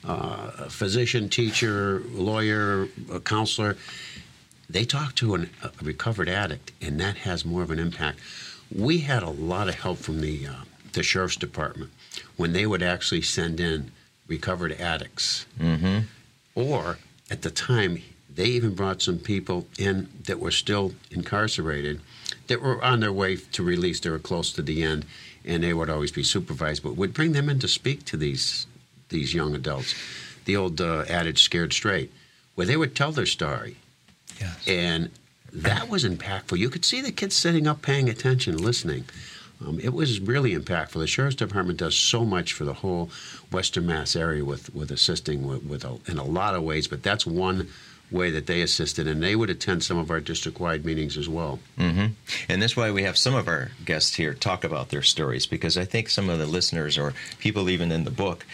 [0.05, 2.89] uh, physician, teacher, lawyer,
[3.25, 3.77] counselor.
[4.69, 8.19] They talk to an, a recovered addict, and that has more of an impact.
[8.75, 10.53] We had a lot of help from the uh,
[10.93, 11.91] the sheriff's department
[12.37, 13.91] when they would actually send in
[14.27, 16.01] recovered addicts, Mm-hmm.
[16.55, 16.99] or
[17.31, 18.03] at the time
[18.39, 22.01] they even brought some people in that were still incarcerated,
[22.47, 23.99] that were on their way to release.
[23.99, 25.05] They were close to the end,
[25.45, 28.67] and they would always be supervised, but would bring them in to speak to these
[29.09, 29.93] these young adults.
[30.45, 32.13] The old uh, adage, "Scared straight,"
[32.55, 33.77] where they would tell their story
[34.41, 34.69] Yes.
[34.69, 35.11] and
[35.53, 36.59] that was impactful.
[36.59, 39.05] You could see the kids sitting up, paying attention, listening.
[39.67, 41.01] Um, it was really impactful.
[41.01, 43.11] The sheriff's department does so much for the whole
[43.51, 47.03] Western Mass area with with assisting with, with a, in a lot of ways, but
[47.03, 47.67] that's one
[48.11, 51.59] way that they assisted, and they would attend some of our district-wide meetings as well.
[51.77, 52.07] hmm
[52.49, 55.77] And that's why we have some of our guests here talk about their stories because
[55.77, 58.47] I think some of the listeners or people even in the book,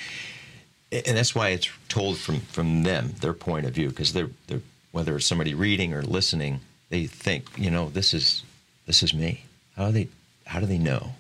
[0.90, 4.62] and that's why it's told from from them, their point of view, because they're, they're
[4.93, 8.45] whether it's somebody reading or listening, they think, you know, this is
[8.87, 9.45] this is me.
[9.77, 10.09] How do they
[10.47, 11.14] how do they know?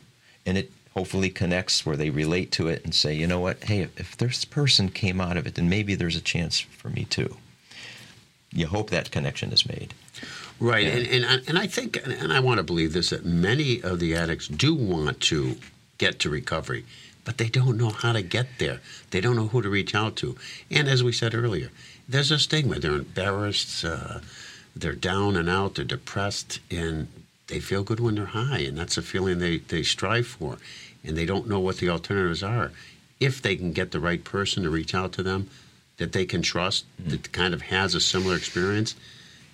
[0.46, 3.80] And it hopefully connects where they relate to it and say, you know what, hey,
[3.96, 7.36] if this person came out of it, then maybe there's a chance for me too.
[8.54, 9.92] You hope that connection is made.
[10.60, 13.82] Right, and, and I- and I think, and I want to believe this, that many
[13.82, 15.56] of the addicts do want to
[15.98, 16.84] get to recovery,
[17.24, 18.80] but they don't know how to get there.
[19.10, 20.36] They don't know who to reach out to.
[20.70, 21.70] And as we said earlier,
[22.08, 22.78] there's a stigma.
[22.78, 23.84] They're embarrassed.
[23.84, 24.20] Uh,
[24.76, 25.74] they're down and out.
[25.74, 27.08] They're depressed, and
[27.48, 30.58] they feel good when they're high, and that's a feeling they, they strive for,
[31.04, 32.70] and they don't know what the alternatives are.
[33.20, 35.48] If they can get the right person to reach out to them
[35.98, 37.10] that they can trust, mm-hmm.
[37.10, 38.94] that kind of has a similar experience,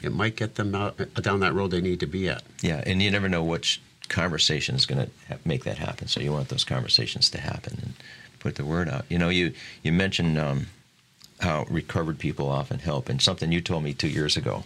[0.02, 2.42] it might get them out, down that road they need to be at.
[2.62, 6.08] Yeah, and you never know which conversation is going to make that happen.
[6.08, 7.92] So you want those conversations to happen and
[8.38, 9.04] put the word out.
[9.08, 10.66] You know, you you mentioned um,
[11.40, 14.64] how recovered people often help, and something you told me two years ago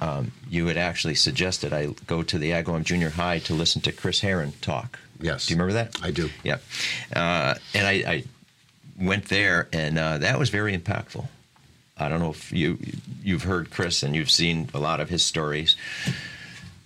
[0.00, 3.92] um, you had actually suggested I go to the Agawam Junior High to listen to
[3.92, 4.98] Chris Herren talk.
[5.20, 5.46] Yes.
[5.46, 6.02] Do you remember that?
[6.02, 6.30] I do.
[6.42, 6.58] Yeah.
[7.14, 8.24] Uh, and I, I,
[8.98, 11.26] went there, and uh, that was very impactful.
[11.96, 12.78] I don't know if you
[13.22, 15.76] you've heard Chris and you've seen a lot of his stories,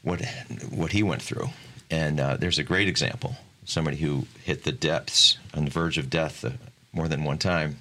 [0.03, 0.25] what
[0.71, 1.51] what he went through,
[1.91, 3.37] and uh, there's a great example.
[3.65, 6.51] Somebody who hit the depths on the verge of death uh,
[6.93, 7.79] more than one time,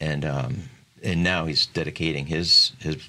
[0.00, 0.62] and um,
[1.02, 3.08] and now he's dedicating his his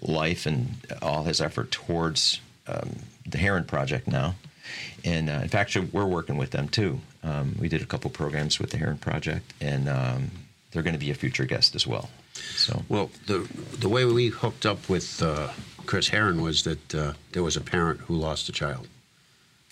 [0.00, 4.34] life and all his effort towards um, the Herren Project now.
[5.04, 7.00] And uh, in fact, we're working with them too.
[7.22, 10.30] Um, we did a couple programs with the Herren Project, and um,
[10.70, 12.10] they're going to be a future guest as well.
[12.56, 13.48] So, well, the
[13.78, 15.48] the way we hooked up with uh,
[15.86, 18.88] Chris Herren was that uh, there was a parent who lost a child.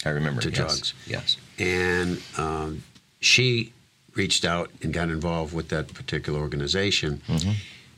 [0.04, 0.56] I remember to yes.
[0.56, 0.94] drugs.
[1.06, 2.82] Yes, and um,
[3.20, 3.72] she
[4.14, 7.22] reached out and got involved with that particular organization.
[7.26, 7.52] Mm-hmm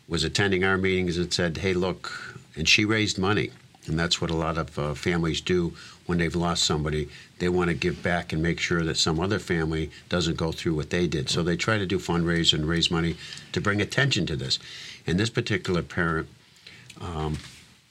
[0.08, 3.50] was attending our meetings and said, "Hey, look," and she raised money,
[3.86, 5.74] and that's what a lot of uh, families do
[6.06, 7.08] when they've lost somebody.
[7.38, 10.74] They want to give back and make sure that some other family doesn't go through
[10.74, 11.28] what they did.
[11.28, 13.16] So they try to do fundraise and raise money
[13.52, 14.58] to bring attention to this.
[15.06, 16.28] And this particular parent
[17.00, 17.38] um,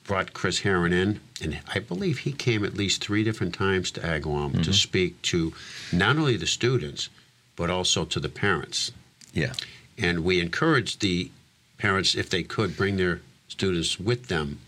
[0.04, 4.02] brought Chris Herren in, and I believe he came at least three different times to
[4.02, 4.62] Agawam mm-hmm.
[4.62, 5.54] to speak to
[5.92, 7.10] not only the students
[7.56, 8.92] but also to the parents.
[9.32, 9.54] Yeah.
[9.98, 11.30] And we encouraged the
[11.78, 14.60] parents, if they could, bring their students with them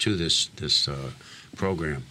[0.00, 1.10] to this this uh,
[1.56, 2.04] program.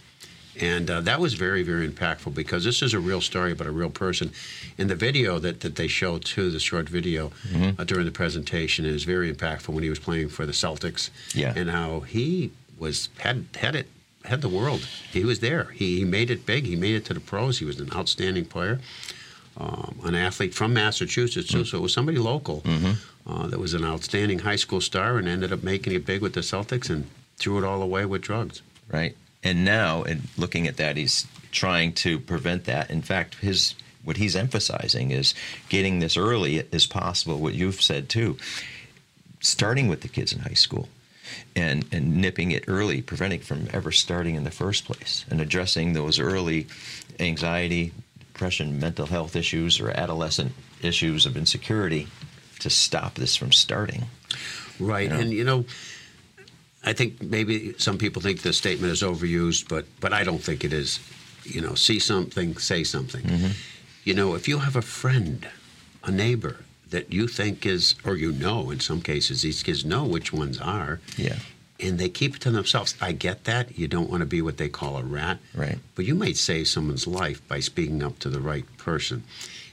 [0.60, 3.70] And uh, that was very, very impactful because this is a real story about a
[3.70, 4.32] real person.
[4.76, 7.80] In the video that, that they show too, the short video mm-hmm.
[7.80, 11.10] uh, during the presentation is very impactful when he was playing for the Celtics.
[11.34, 11.54] Yeah.
[11.56, 13.88] And how he was had had it
[14.24, 14.86] had the world.
[15.12, 15.64] He was there.
[15.72, 16.66] He, he made it big.
[16.66, 17.58] He made it to the pros.
[17.58, 18.80] He was an outstanding player,
[19.56, 21.58] um, an athlete from Massachusetts too.
[21.58, 21.64] Mm-hmm.
[21.64, 22.60] So it was somebody local.
[22.62, 22.92] Mm-hmm
[23.26, 26.34] uh, that was an outstanding high school star and ended up making it big with
[26.34, 27.06] the Celtics and
[27.40, 28.62] threw it all away with drugs.
[28.88, 29.16] Right.
[29.42, 32.90] And now, and looking at that, he's trying to prevent that.
[32.90, 33.74] In fact, his
[34.04, 35.34] what he's emphasizing is
[35.68, 37.38] getting this early as possible.
[37.38, 38.36] What you've said too,
[39.40, 40.88] starting with the kids in high school,
[41.56, 45.92] and and nipping it early, preventing from ever starting in the first place, and addressing
[45.92, 46.66] those early
[47.18, 52.08] anxiety, depression, mental health issues, or adolescent issues of insecurity
[52.58, 54.04] to stop this from starting.
[54.78, 55.20] Right, you know?
[55.20, 55.64] and you know,
[56.84, 60.64] I think maybe some people think the statement is overused, but but I don't think
[60.64, 61.00] it is.
[61.44, 63.22] You know, see something, say something.
[63.22, 63.52] Mm-hmm.
[64.04, 65.48] You know, if you have a friend,
[66.04, 66.56] a neighbor
[66.90, 70.60] that you think is, or you know, in some cases, these kids know which ones
[70.60, 71.00] are.
[71.16, 71.36] Yeah.
[71.78, 72.94] And they keep it to themselves.
[73.00, 73.78] I get that.
[73.78, 75.38] You don't want to be what they call a rat.
[75.54, 75.78] Right.
[75.94, 79.24] But you might save someone's life by speaking up to the right person.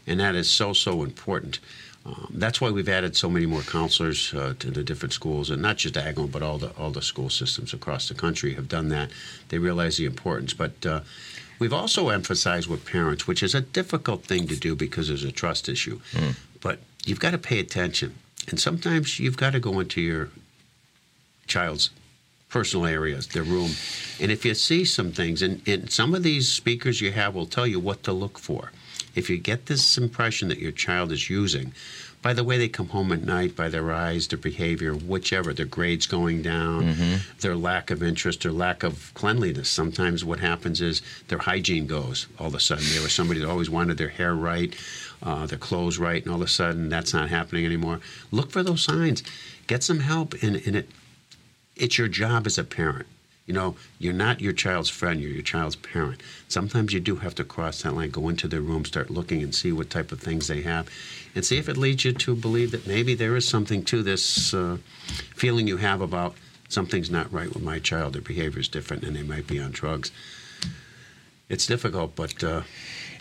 [0.05, 1.59] And that is so, so important.
[2.07, 5.61] Um, that's why we've added so many more counselors uh, to the different schools, and
[5.61, 8.89] not just Agawam, but all the all the school systems across the country have done
[8.89, 9.11] that.
[9.49, 11.01] They realize the importance, but uh,
[11.59, 15.31] we've also emphasized with parents, which is a difficult thing to do because there's a
[15.31, 15.99] trust issue.
[16.11, 16.35] Mm.
[16.61, 18.15] But you've got to pay attention,
[18.47, 20.29] and sometimes you've got to go into your
[21.45, 21.89] child's
[22.49, 23.71] personal areas, their room,
[24.21, 27.45] and if you see some things, and, and some of these speakers you have will
[27.45, 28.71] tell you what to look for
[29.17, 31.73] if you get this impression that your child is using,
[32.21, 35.65] by the way they come home at night, by their eyes, their behavior, whichever, their
[35.65, 37.15] grades going down, mm-hmm.
[37.39, 39.69] their lack of interest, their lack of cleanliness.
[39.69, 42.85] Sometimes what happens is their hygiene goes all of a sudden.
[42.93, 44.75] They were somebody that always wanted their hair right,
[45.23, 47.99] uh, their clothes right, and all of a sudden that's not happening anymore.
[48.31, 49.23] Look for those signs.
[49.65, 50.89] Get some help, and, and it,
[51.75, 53.07] it's your job as a parent
[53.47, 56.21] you know, you're not your child's friend, you're your child's parent.
[56.47, 59.55] Sometimes you do have to cross that line, go into their room, start looking and
[59.55, 60.87] see what type of things they have,
[61.33, 64.53] and see if it leads you to believe that maybe there is something to this
[64.53, 64.77] uh,
[65.33, 66.35] feeling you have about
[66.69, 69.71] something's not right with my child, their behavior is different, and they might be on
[69.71, 70.11] drugs.
[71.49, 72.43] It's difficult, but.
[72.43, 72.61] Uh,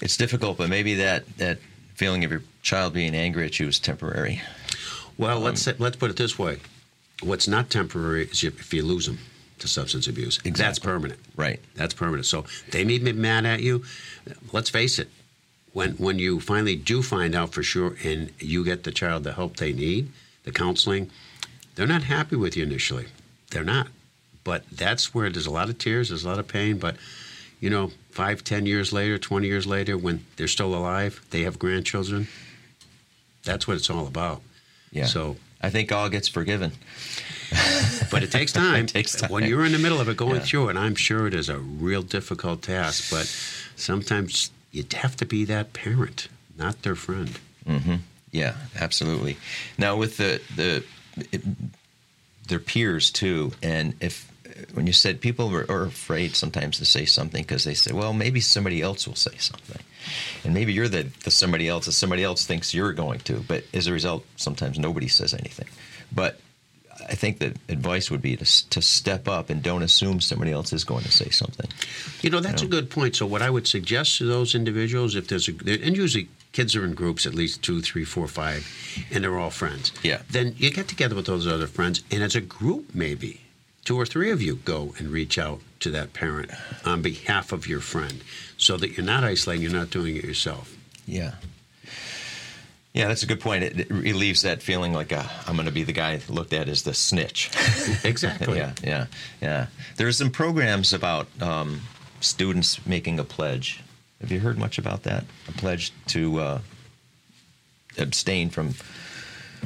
[0.03, 1.59] it's difficult, but maybe that, that
[1.95, 4.43] feeling of your child being angry at you is temporary.
[5.17, 6.59] Well, um, let's say, let's put it this way:
[7.23, 9.19] what's not temporary is if you lose them
[9.59, 10.39] to substance abuse.
[10.39, 10.63] Exactly.
[10.63, 11.21] That's permanent.
[11.37, 11.61] Right.
[11.75, 12.27] That's permanent.
[12.27, 13.85] So they may be mad at you.
[14.53, 15.09] Let's face it.
[15.73, 19.33] When when you finally do find out for sure, and you get the child the
[19.35, 20.11] help they need,
[20.45, 21.11] the counseling,
[21.75, 23.07] they're not happy with you initially.
[23.51, 23.89] They're not.
[24.43, 26.79] But that's where there's a lot of tears, there's a lot of pain.
[26.79, 26.97] But
[27.61, 31.59] you know, five, ten years later, 20 years later, when they're still alive, they have
[31.59, 32.29] grandchildren.
[33.45, 34.43] That's what it's all about.
[34.93, 35.07] Yeah.
[35.07, 36.73] So, I think all gets forgiven.
[38.11, 38.85] but it takes time.
[38.85, 39.31] It takes time.
[39.31, 40.41] When you're in the middle of it, going Yeah.
[40.41, 43.11] through it, I'm sure it is a real difficult task.
[43.11, 43.27] But
[43.77, 46.29] sometimes you have to be that parent,
[46.59, 47.39] not their friend.
[47.67, 47.97] Mm-hmm.
[48.33, 49.39] Yeah, absolutely.
[49.79, 50.85] Now with the the
[51.33, 51.43] it,
[52.49, 54.31] their peers too, and if
[54.75, 58.13] when you said people are, are afraid sometimes to say something because they say, well,
[58.13, 59.83] maybe somebody else will say something,
[60.45, 63.65] and maybe you're the, the somebody else, and somebody else thinks you're going to, but
[63.75, 65.69] as a result, sometimes nobody says anything.
[66.13, 66.41] But
[67.09, 70.73] I think that advice would be to, to step up and don't assume somebody else
[70.73, 71.67] is going to say something.
[72.23, 72.69] You know, that's Yeah.
[72.69, 73.17] a good point.
[73.17, 75.53] So, what I would suggest to those individuals, if there's a,
[75.85, 78.67] and usually kids are in groups at least two, three, four, five,
[79.13, 79.93] and they're all friends.
[80.03, 80.23] Yeah.
[80.31, 83.41] Then you get together with those other friends, and as a group, maybe
[83.85, 86.51] two or three of you go and reach out to that parent
[86.85, 88.23] on behalf of your friend
[88.57, 90.77] so that you're not isolating, you're not doing it yourself.
[91.07, 91.33] Yeah.
[92.93, 93.63] Yeah, that's a good point.
[93.63, 96.67] It, it relieves that feeling like uh, I'm going to be the guy looked at
[96.67, 97.51] as the snitch.
[98.05, 98.57] Exactly.
[98.57, 99.07] yeah, yeah,
[99.43, 99.67] yeah.
[99.97, 101.83] There's some programs about um,
[102.21, 103.83] students making a pledge.
[104.21, 105.25] Have you heard much about that?
[105.49, 106.61] A pledge to uh,
[107.99, 108.75] abstain from.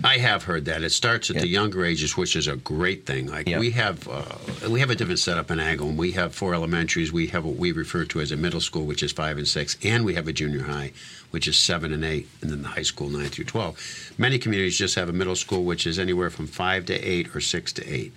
[0.02, 1.42] I have heard that it starts at Yeah.
[1.42, 3.26] the younger ages, which is a great thing.
[3.26, 3.58] Like Yeah.
[3.58, 4.24] we have, uh,
[4.68, 5.96] we have a different setup in Agawam.
[5.96, 7.12] We have four elementaries.
[7.12, 9.76] We have what we refer to as a middle school, which is five and six,
[9.82, 10.92] and we have a junior high,
[11.30, 13.78] which is seven and eight, and then the high school nine through twelve.
[14.16, 17.40] Many communities just have a middle school, which is anywhere from five to eight or
[17.40, 18.12] six to eight.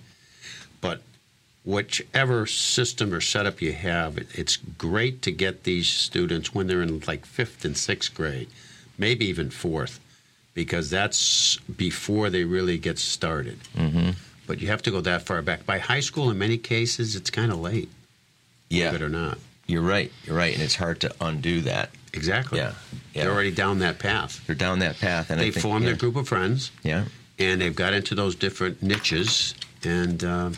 [0.80, 1.02] But
[1.64, 7.00] whichever system or setup you have, it's great to get these students when they're in
[7.06, 8.48] like fifth and sixth grade,
[8.98, 9.98] maybe even fourth,
[10.54, 13.58] because that's before they really get started.
[13.76, 14.10] Mm-hmm.
[14.46, 15.66] But you have to go that far back.
[15.66, 17.88] By high school, in many cases, it's kind of late,
[18.70, 19.38] Yeah, believe it or not.
[19.66, 20.12] you're right.
[20.24, 21.90] You're right, and it's hard to undo that.
[22.12, 22.58] Exactly.
[22.58, 22.74] Yeah,
[23.14, 23.24] yeah.
[23.24, 24.40] They're already down that path.
[24.46, 27.06] They're down that path, and I They think, formed yeah, their group of friends, Yeah,
[27.38, 30.50] and they've got into those different niches, and uh,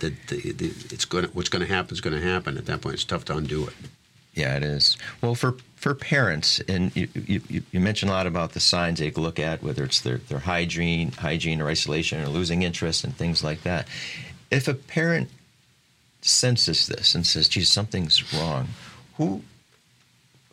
[0.00, 2.56] the, the, the, it's going what's going to happen is going to happen.
[2.58, 3.74] At that point, it's tough to undo it.
[4.34, 4.96] Yeah, it is.
[5.22, 9.10] Well, for for parents, and you, you, you- mentioned a lot about the signs they
[9.10, 13.44] look at, whether it's their, their hygiene, hygiene or isolation, or losing interest and things
[13.44, 13.86] like that.
[14.50, 15.28] If a parent
[16.22, 18.68] senses this and says, "Geez, something's wrong,"
[19.18, 19.42] who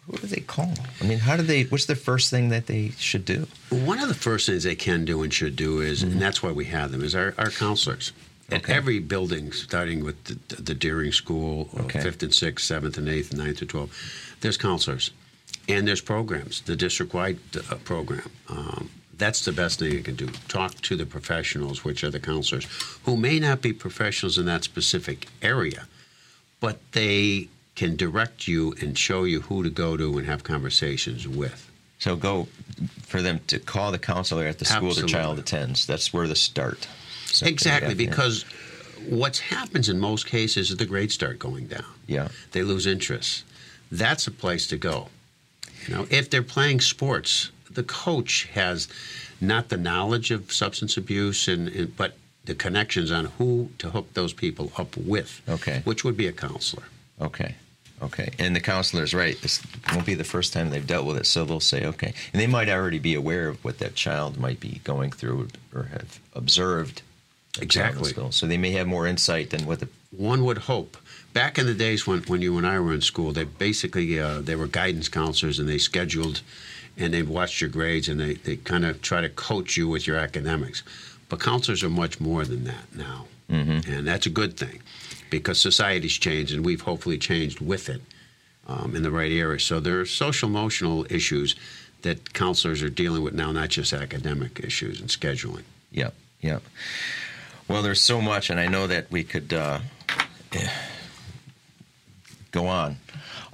[0.06, 0.74] who do they call?
[1.00, 1.64] I mean, how do they?
[1.64, 3.48] What's the first thing that they should do?
[3.70, 6.20] One of the first things they can do and should do is, and mm-hmm.
[6.20, 8.12] that's why we have them, is our, our counselors.
[8.52, 8.74] At Okay.
[8.74, 12.02] every building, starting with the, the Doering School, uh, Okay.
[12.02, 13.96] fifth and sixth, seventh and eighth, ninth and twelfth,
[14.42, 15.12] there's counselors,
[15.70, 16.62] and there's programs.
[16.62, 17.40] The district-wide
[17.70, 18.30] uh, program.
[18.50, 20.28] Um, that's the best thing you can do.
[20.50, 22.66] Talk to the professionals, which are the counselors,
[23.06, 25.88] who may not be professionals in that specific area,
[26.60, 31.26] but they can direct you and show you who to go to and have conversations
[31.28, 31.70] with.
[32.00, 32.48] So go
[33.04, 35.86] for them to call the counselor at the school their child attends.
[35.86, 36.88] That's where the start.
[37.42, 38.10] Exactly, that, yeah.
[38.10, 38.46] because
[39.08, 41.86] what happens in most cases is the grades start going down.
[42.08, 43.44] yeah, They lose interest.
[43.92, 45.10] That's a place to go.
[45.88, 48.88] You know, if they're playing sports, the coach has
[49.40, 52.16] not the knowledge of substance abuse, and, and but
[52.46, 55.42] the connections on who to hook those people up with.
[55.50, 55.82] Okay.
[55.84, 56.84] Which would be a counselor.
[57.20, 57.56] Okay.
[58.02, 58.32] Okay.
[58.40, 59.40] And the counselor's right.
[59.42, 59.62] This
[59.92, 61.26] won't be the first time they've dealt with it.
[61.28, 62.14] So they'll say, okay.
[62.34, 65.84] And they might already be aware of what that child might be going through or
[65.84, 67.04] have observed.
[67.60, 68.32] That child in Exactly.
[68.32, 69.90] So they may have more insight than what the.
[70.12, 70.98] One would hope.
[71.34, 74.42] Back in the days when, when you and I were in school, they basically uh,
[74.42, 76.42] they were guidance counselors and they scheduled
[76.98, 80.06] and they watched your grades and they, they kind of try to coach you with
[80.06, 80.84] your academics.
[81.30, 83.28] But counselors are much more than that now.
[83.50, 83.92] Mm-hmm.
[83.92, 84.82] And that's a good thing
[85.30, 88.02] because society's changed and we've hopefully changed with it
[88.68, 89.60] um, in the right area.
[89.60, 91.56] So there are social emotional issues
[92.02, 95.64] that counselors are dealing with now, not just academic issues and scheduling.
[95.92, 96.14] Yep.
[96.42, 96.64] Yep.
[97.72, 99.80] Well, there's so much, and I know that we could uh,
[102.52, 102.98] go on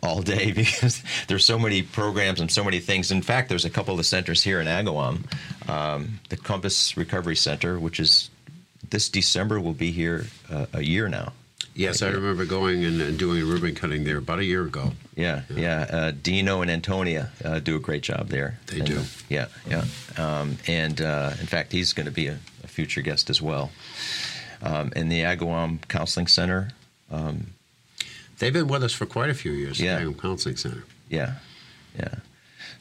[0.01, 3.11] all day because there's so many programs and so many things.
[3.11, 5.21] In fact, there's a couple of the centers here in Agawam,
[5.69, 8.29] um, the Compass Recovery Center, which is
[8.89, 11.33] this December will be here uh, a year now.
[11.75, 14.93] Yes, I remember going and, and doing a ribbon cutting there about a year ago.
[15.15, 15.85] Yeah, yeah.
[15.87, 18.57] Uh, Dino and Antonia uh, do a great job there.
[18.65, 18.97] They And, do.
[18.97, 19.83] uh, yeah, yeah.
[20.17, 22.39] Um, and uh, in fact, he's going to be a
[22.77, 23.71] future guest as well.
[24.61, 26.61] Um, in the Agawam Counseling Center.
[27.11, 27.37] Um,
[28.39, 29.79] They've been with us for quite a few years.
[29.79, 29.97] Yeah.
[29.97, 30.83] the Agawam Counseling Center.
[31.09, 31.31] yeah,
[31.97, 32.15] yeah.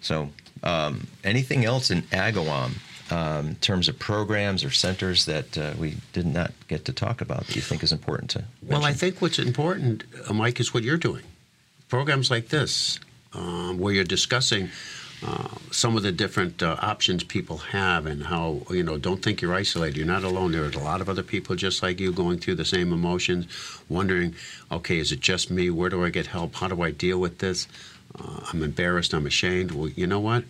[0.02, 0.30] So,
[0.62, 2.70] um, anything else in Agawam
[3.10, 7.20] um, in terms of programs or centers that uh, we did not get to talk
[7.22, 8.44] about that you think is important to?
[8.62, 11.22] Well, I think what's important, uh, Mike, is what you're doing.
[11.88, 12.98] programs like this,
[13.32, 14.68] um, where you're discussing
[15.24, 19.40] uh, some of the different uh, options people have and how, you know, don't think
[19.40, 19.96] you're isolated.
[19.96, 20.52] You're not alone.
[20.52, 23.46] There are a lot of other people just like you going through the same emotions,
[23.88, 24.34] wondering,
[24.70, 25.70] okay, is it just me?
[25.70, 26.56] Where do I get help?
[26.56, 27.66] How do I deal with this?
[28.18, 29.14] Uh, I'm embarrassed.
[29.14, 29.72] I'm ashamed.
[29.72, 30.44] Well, you know what?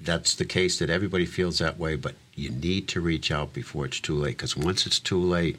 [0.00, 3.84] That's the case that everybody feels that way, but you need to reach out before
[3.84, 5.58] it's too late because once it's too late,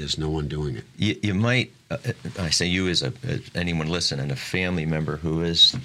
[0.00, 0.84] there's no one doing it.
[0.96, 1.98] You, you might, uh,
[2.38, 5.76] I say you as a, as anyone listening, a family member who is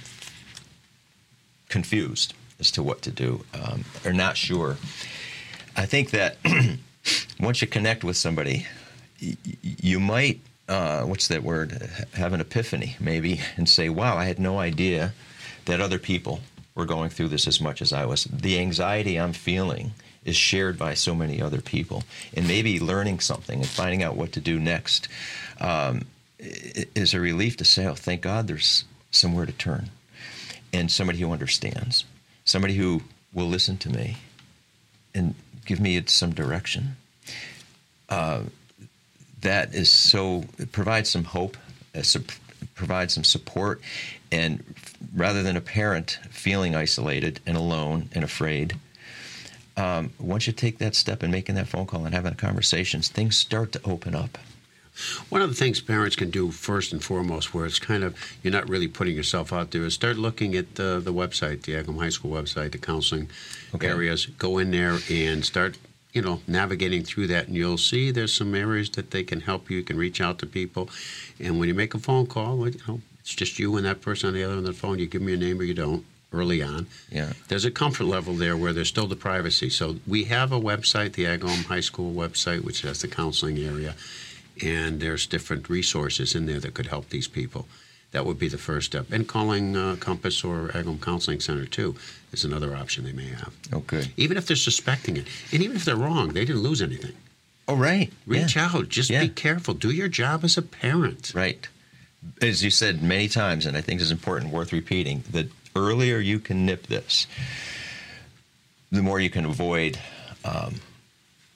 [1.69, 4.77] confused as to what to do um, or not sure.
[5.75, 6.37] I think that
[7.39, 8.65] once you connect with somebody,
[9.21, 10.39] y- you might,
[10.69, 11.73] uh, what's that word,
[12.13, 15.13] have an epiphany maybe and say, wow, I had no idea
[15.65, 16.39] that other people
[16.73, 18.23] were going through this as much as I was.
[18.25, 19.91] The anxiety I'm feeling
[20.25, 22.03] is shared by so many other people.
[22.35, 25.07] And maybe learning something and finding out what to do next
[25.61, 26.01] um,
[26.39, 29.89] is a relief to say, oh, thank God there's somewhere to turn
[30.73, 32.03] and somebody who understands,
[32.43, 33.01] somebody who
[33.33, 34.17] will listen to me
[35.13, 36.97] and give me some direction.
[38.09, 38.41] Uh,
[39.41, 41.55] that is so, it provides some hope,
[41.95, 42.03] uh,
[42.73, 43.79] provides some support,
[44.31, 44.63] and
[45.15, 48.75] rather than a parent feeling isolated and alone and afraid,
[49.77, 53.37] um, once you take that step in making that phone call and having conversations, things
[53.37, 54.37] start to open up.
[55.27, 58.53] One of the things parents can do first and foremost, where it's kind of you're
[58.53, 61.99] not really putting yourself out there, is start looking at the, the website, the Agawam
[61.99, 63.29] High School website, the counseling
[63.73, 63.87] okay.
[63.87, 64.25] areas.
[64.25, 65.77] Go in there and start,
[66.13, 69.69] you know, navigating through that, and you'll see there's some areas that they can help
[69.69, 69.77] you.
[69.77, 70.89] You can reach out to people,
[71.41, 74.29] and when you make a phone call, you know, it's just you and that person
[74.29, 74.99] on the other end of the phone.
[74.99, 76.05] You give them your name or you don't
[76.35, 76.87] early on.
[77.09, 77.33] Yeah.
[77.47, 79.69] There's a comfort level there where there's still the privacy.
[79.69, 83.95] So we have a website, the Agawam High School website, which has the counseling area,
[84.63, 87.67] and there's different resources in there that could help these people.
[88.11, 89.11] That would be the first step.
[89.11, 91.95] And calling uh, Compass or Agawam Counseling Center too
[92.31, 93.53] is another option they may have.
[93.73, 94.11] Okay.
[94.15, 97.13] Even if they're suspecting it, and even if they're wrong, they didn't lose anything.
[97.67, 98.13] Oh right.
[98.25, 98.69] Reach yeah.
[98.71, 98.89] out.
[98.89, 99.21] Just yeah.
[99.21, 99.73] be careful.
[99.73, 101.33] Do your job as a parent.
[101.35, 101.67] Right.
[102.41, 105.23] As you said many times, and I think is important, worth repeating.
[105.29, 107.27] The earlier you can nip this,
[108.91, 109.99] the more you can avoid
[110.43, 110.75] um,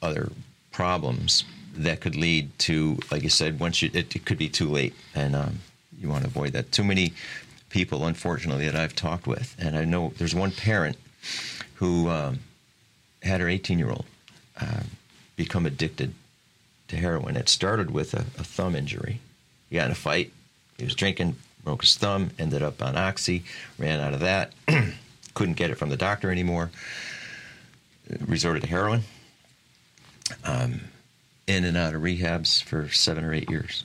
[0.02, 0.32] other
[0.72, 1.44] problems
[1.76, 4.94] that could lead to, like you said, once you, it, it could be too late,
[5.16, 5.60] and um,
[6.00, 6.72] you want to avoid that.
[6.72, 7.14] Too many
[7.70, 10.98] people, unfortunately, that I've talked with, and I know there's one parent
[11.76, 12.40] who um,
[13.22, 14.06] had her 18 year old
[14.60, 14.82] uh,
[15.36, 16.14] become addicted
[16.90, 17.38] to heroin.
[17.38, 19.20] It started with a, a thumb injury.
[19.70, 20.32] He got in a fight.
[20.80, 23.44] He was drinking, broke his thumb, ended up on Oxy,
[23.78, 24.54] ran out of that,
[25.34, 26.72] couldn't get it from the doctor anymore,
[28.26, 29.04] resorted to heroin.
[30.44, 30.82] Um,
[31.50, 33.84] in and out of rehabs for seven or eight years.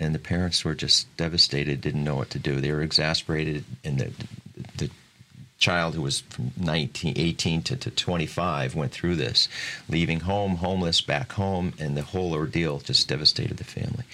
[0.00, 2.60] And the parents were just devastated, didn't know what to do.
[2.60, 4.12] They were exasperated, and the,
[4.76, 4.90] the
[5.58, 9.48] child who was from 19, 18 to, to 25 went through this,
[9.88, 14.04] leaving home, homeless, back home, and the whole ordeal just devastated the family.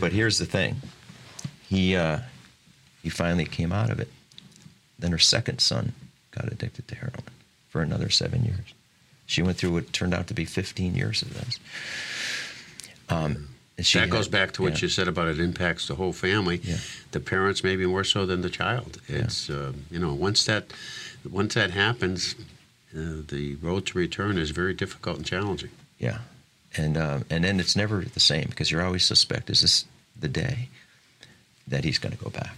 [0.00, 0.80] But here's the thing
[1.68, 2.20] he, uh,
[3.02, 4.08] he finally came out of it.
[4.98, 5.92] Then her second son
[6.30, 7.24] got addicted to heroin
[7.68, 8.74] for another seven years.
[9.26, 11.58] She went through what turned out to be 15 years of this.
[13.08, 14.82] Um, that had, goes back to what yeah.
[14.82, 16.60] you said about it impacts the whole family.
[16.62, 16.76] Yeah.
[17.10, 19.00] The parents maybe more so than the child.
[19.08, 19.56] It's yeah.
[19.56, 20.72] uh, you know once that
[21.28, 22.36] once that happens,
[22.96, 25.70] uh, the road to return is very difficult and challenging.
[25.98, 26.18] Yeah,
[26.76, 29.86] and um, and then it's never the same because you're always suspect is this
[30.18, 30.68] the day
[31.68, 32.54] that he's going to go back.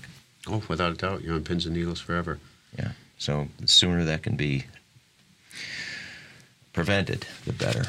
[0.48, 2.38] Oh, without a doubt, you're on pins and needles forever.
[2.78, 2.92] Yeah.
[3.18, 4.66] So the sooner that can be
[6.72, 7.84] prevented, the better.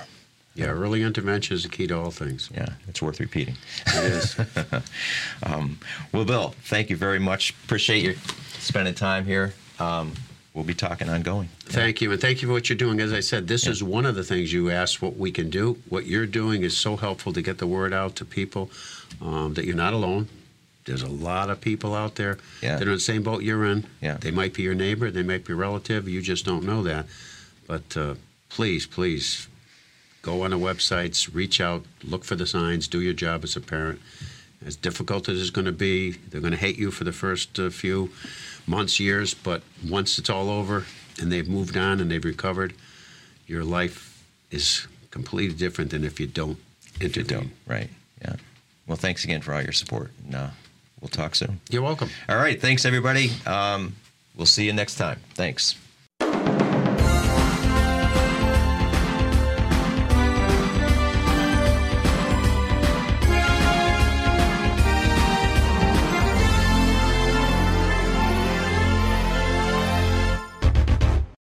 [0.56, 2.50] Yeah, early intervention is the key to all things.
[2.52, 3.56] Yeah, it's worth repeating.
[3.86, 4.40] It is.
[5.44, 5.78] um,
[6.12, 7.52] well, Bill, thank you very much.
[7.66, 8.16] Appreciate you
[8.58, 9.54] spending time here.
[9.80, 10.14] Um,
[10.56, 11.50] we'll be talking ongoing.
[11.60, 13.00] Thank you, and thank you for what you're doing.
[13.00, 13.72] As I said, this yeah.
[13.72, 15.78] is one of the things you asked what we can do.
[15.90, 18.72] What you're doing is so helpful to get the word out to people
[19.22, 20.28] um, that you're not alone.
[20.88, 22.78] There's a lot of people out there yeah.
[22.78, 23.86] that are in the same boat you're in.
[24.02, 24.18] Yeah.
[24.18, 26.08] They might be your neighbor, they might be a relative.
[26.08, 27.06] You just don't know that.
[27.68, 28.16] But uh,
[28.50, 29.48] please, please
[30.22, 33.62] go on the websites, reach out, look for the signs, do your job as a
[33.62, 34.00] parent.
[34.66, 37.60] As difficult as it's going to be, they're going to hate you for the first
[37.60, 38.10] uh, few
[38.66, 40.86] months, years, but once it's all over
[41.22, 42.74] and they've moved on and they've recovered,
[43.46, 46.58] your life is completely different than if you don't
[47.00, 47.10] intervene.
[47.10, 47.90] If you don't, right?
[48.22, 48.36] Yeah.
[48.88, 50.12] Well, thanks again for all your support.
[50.26, 50.50] And, uh,
[51.02, 51.60] we'll talk soon.
[51.70, 52.10] You're welcome.
[52.30, 52.60] All right.
[52.60, 53.32] Thanks, everybody.
[53.46, 53.96] Um,
[54.36, 55.20] we'll see you next time.
[55.34, 55.76] Thanks.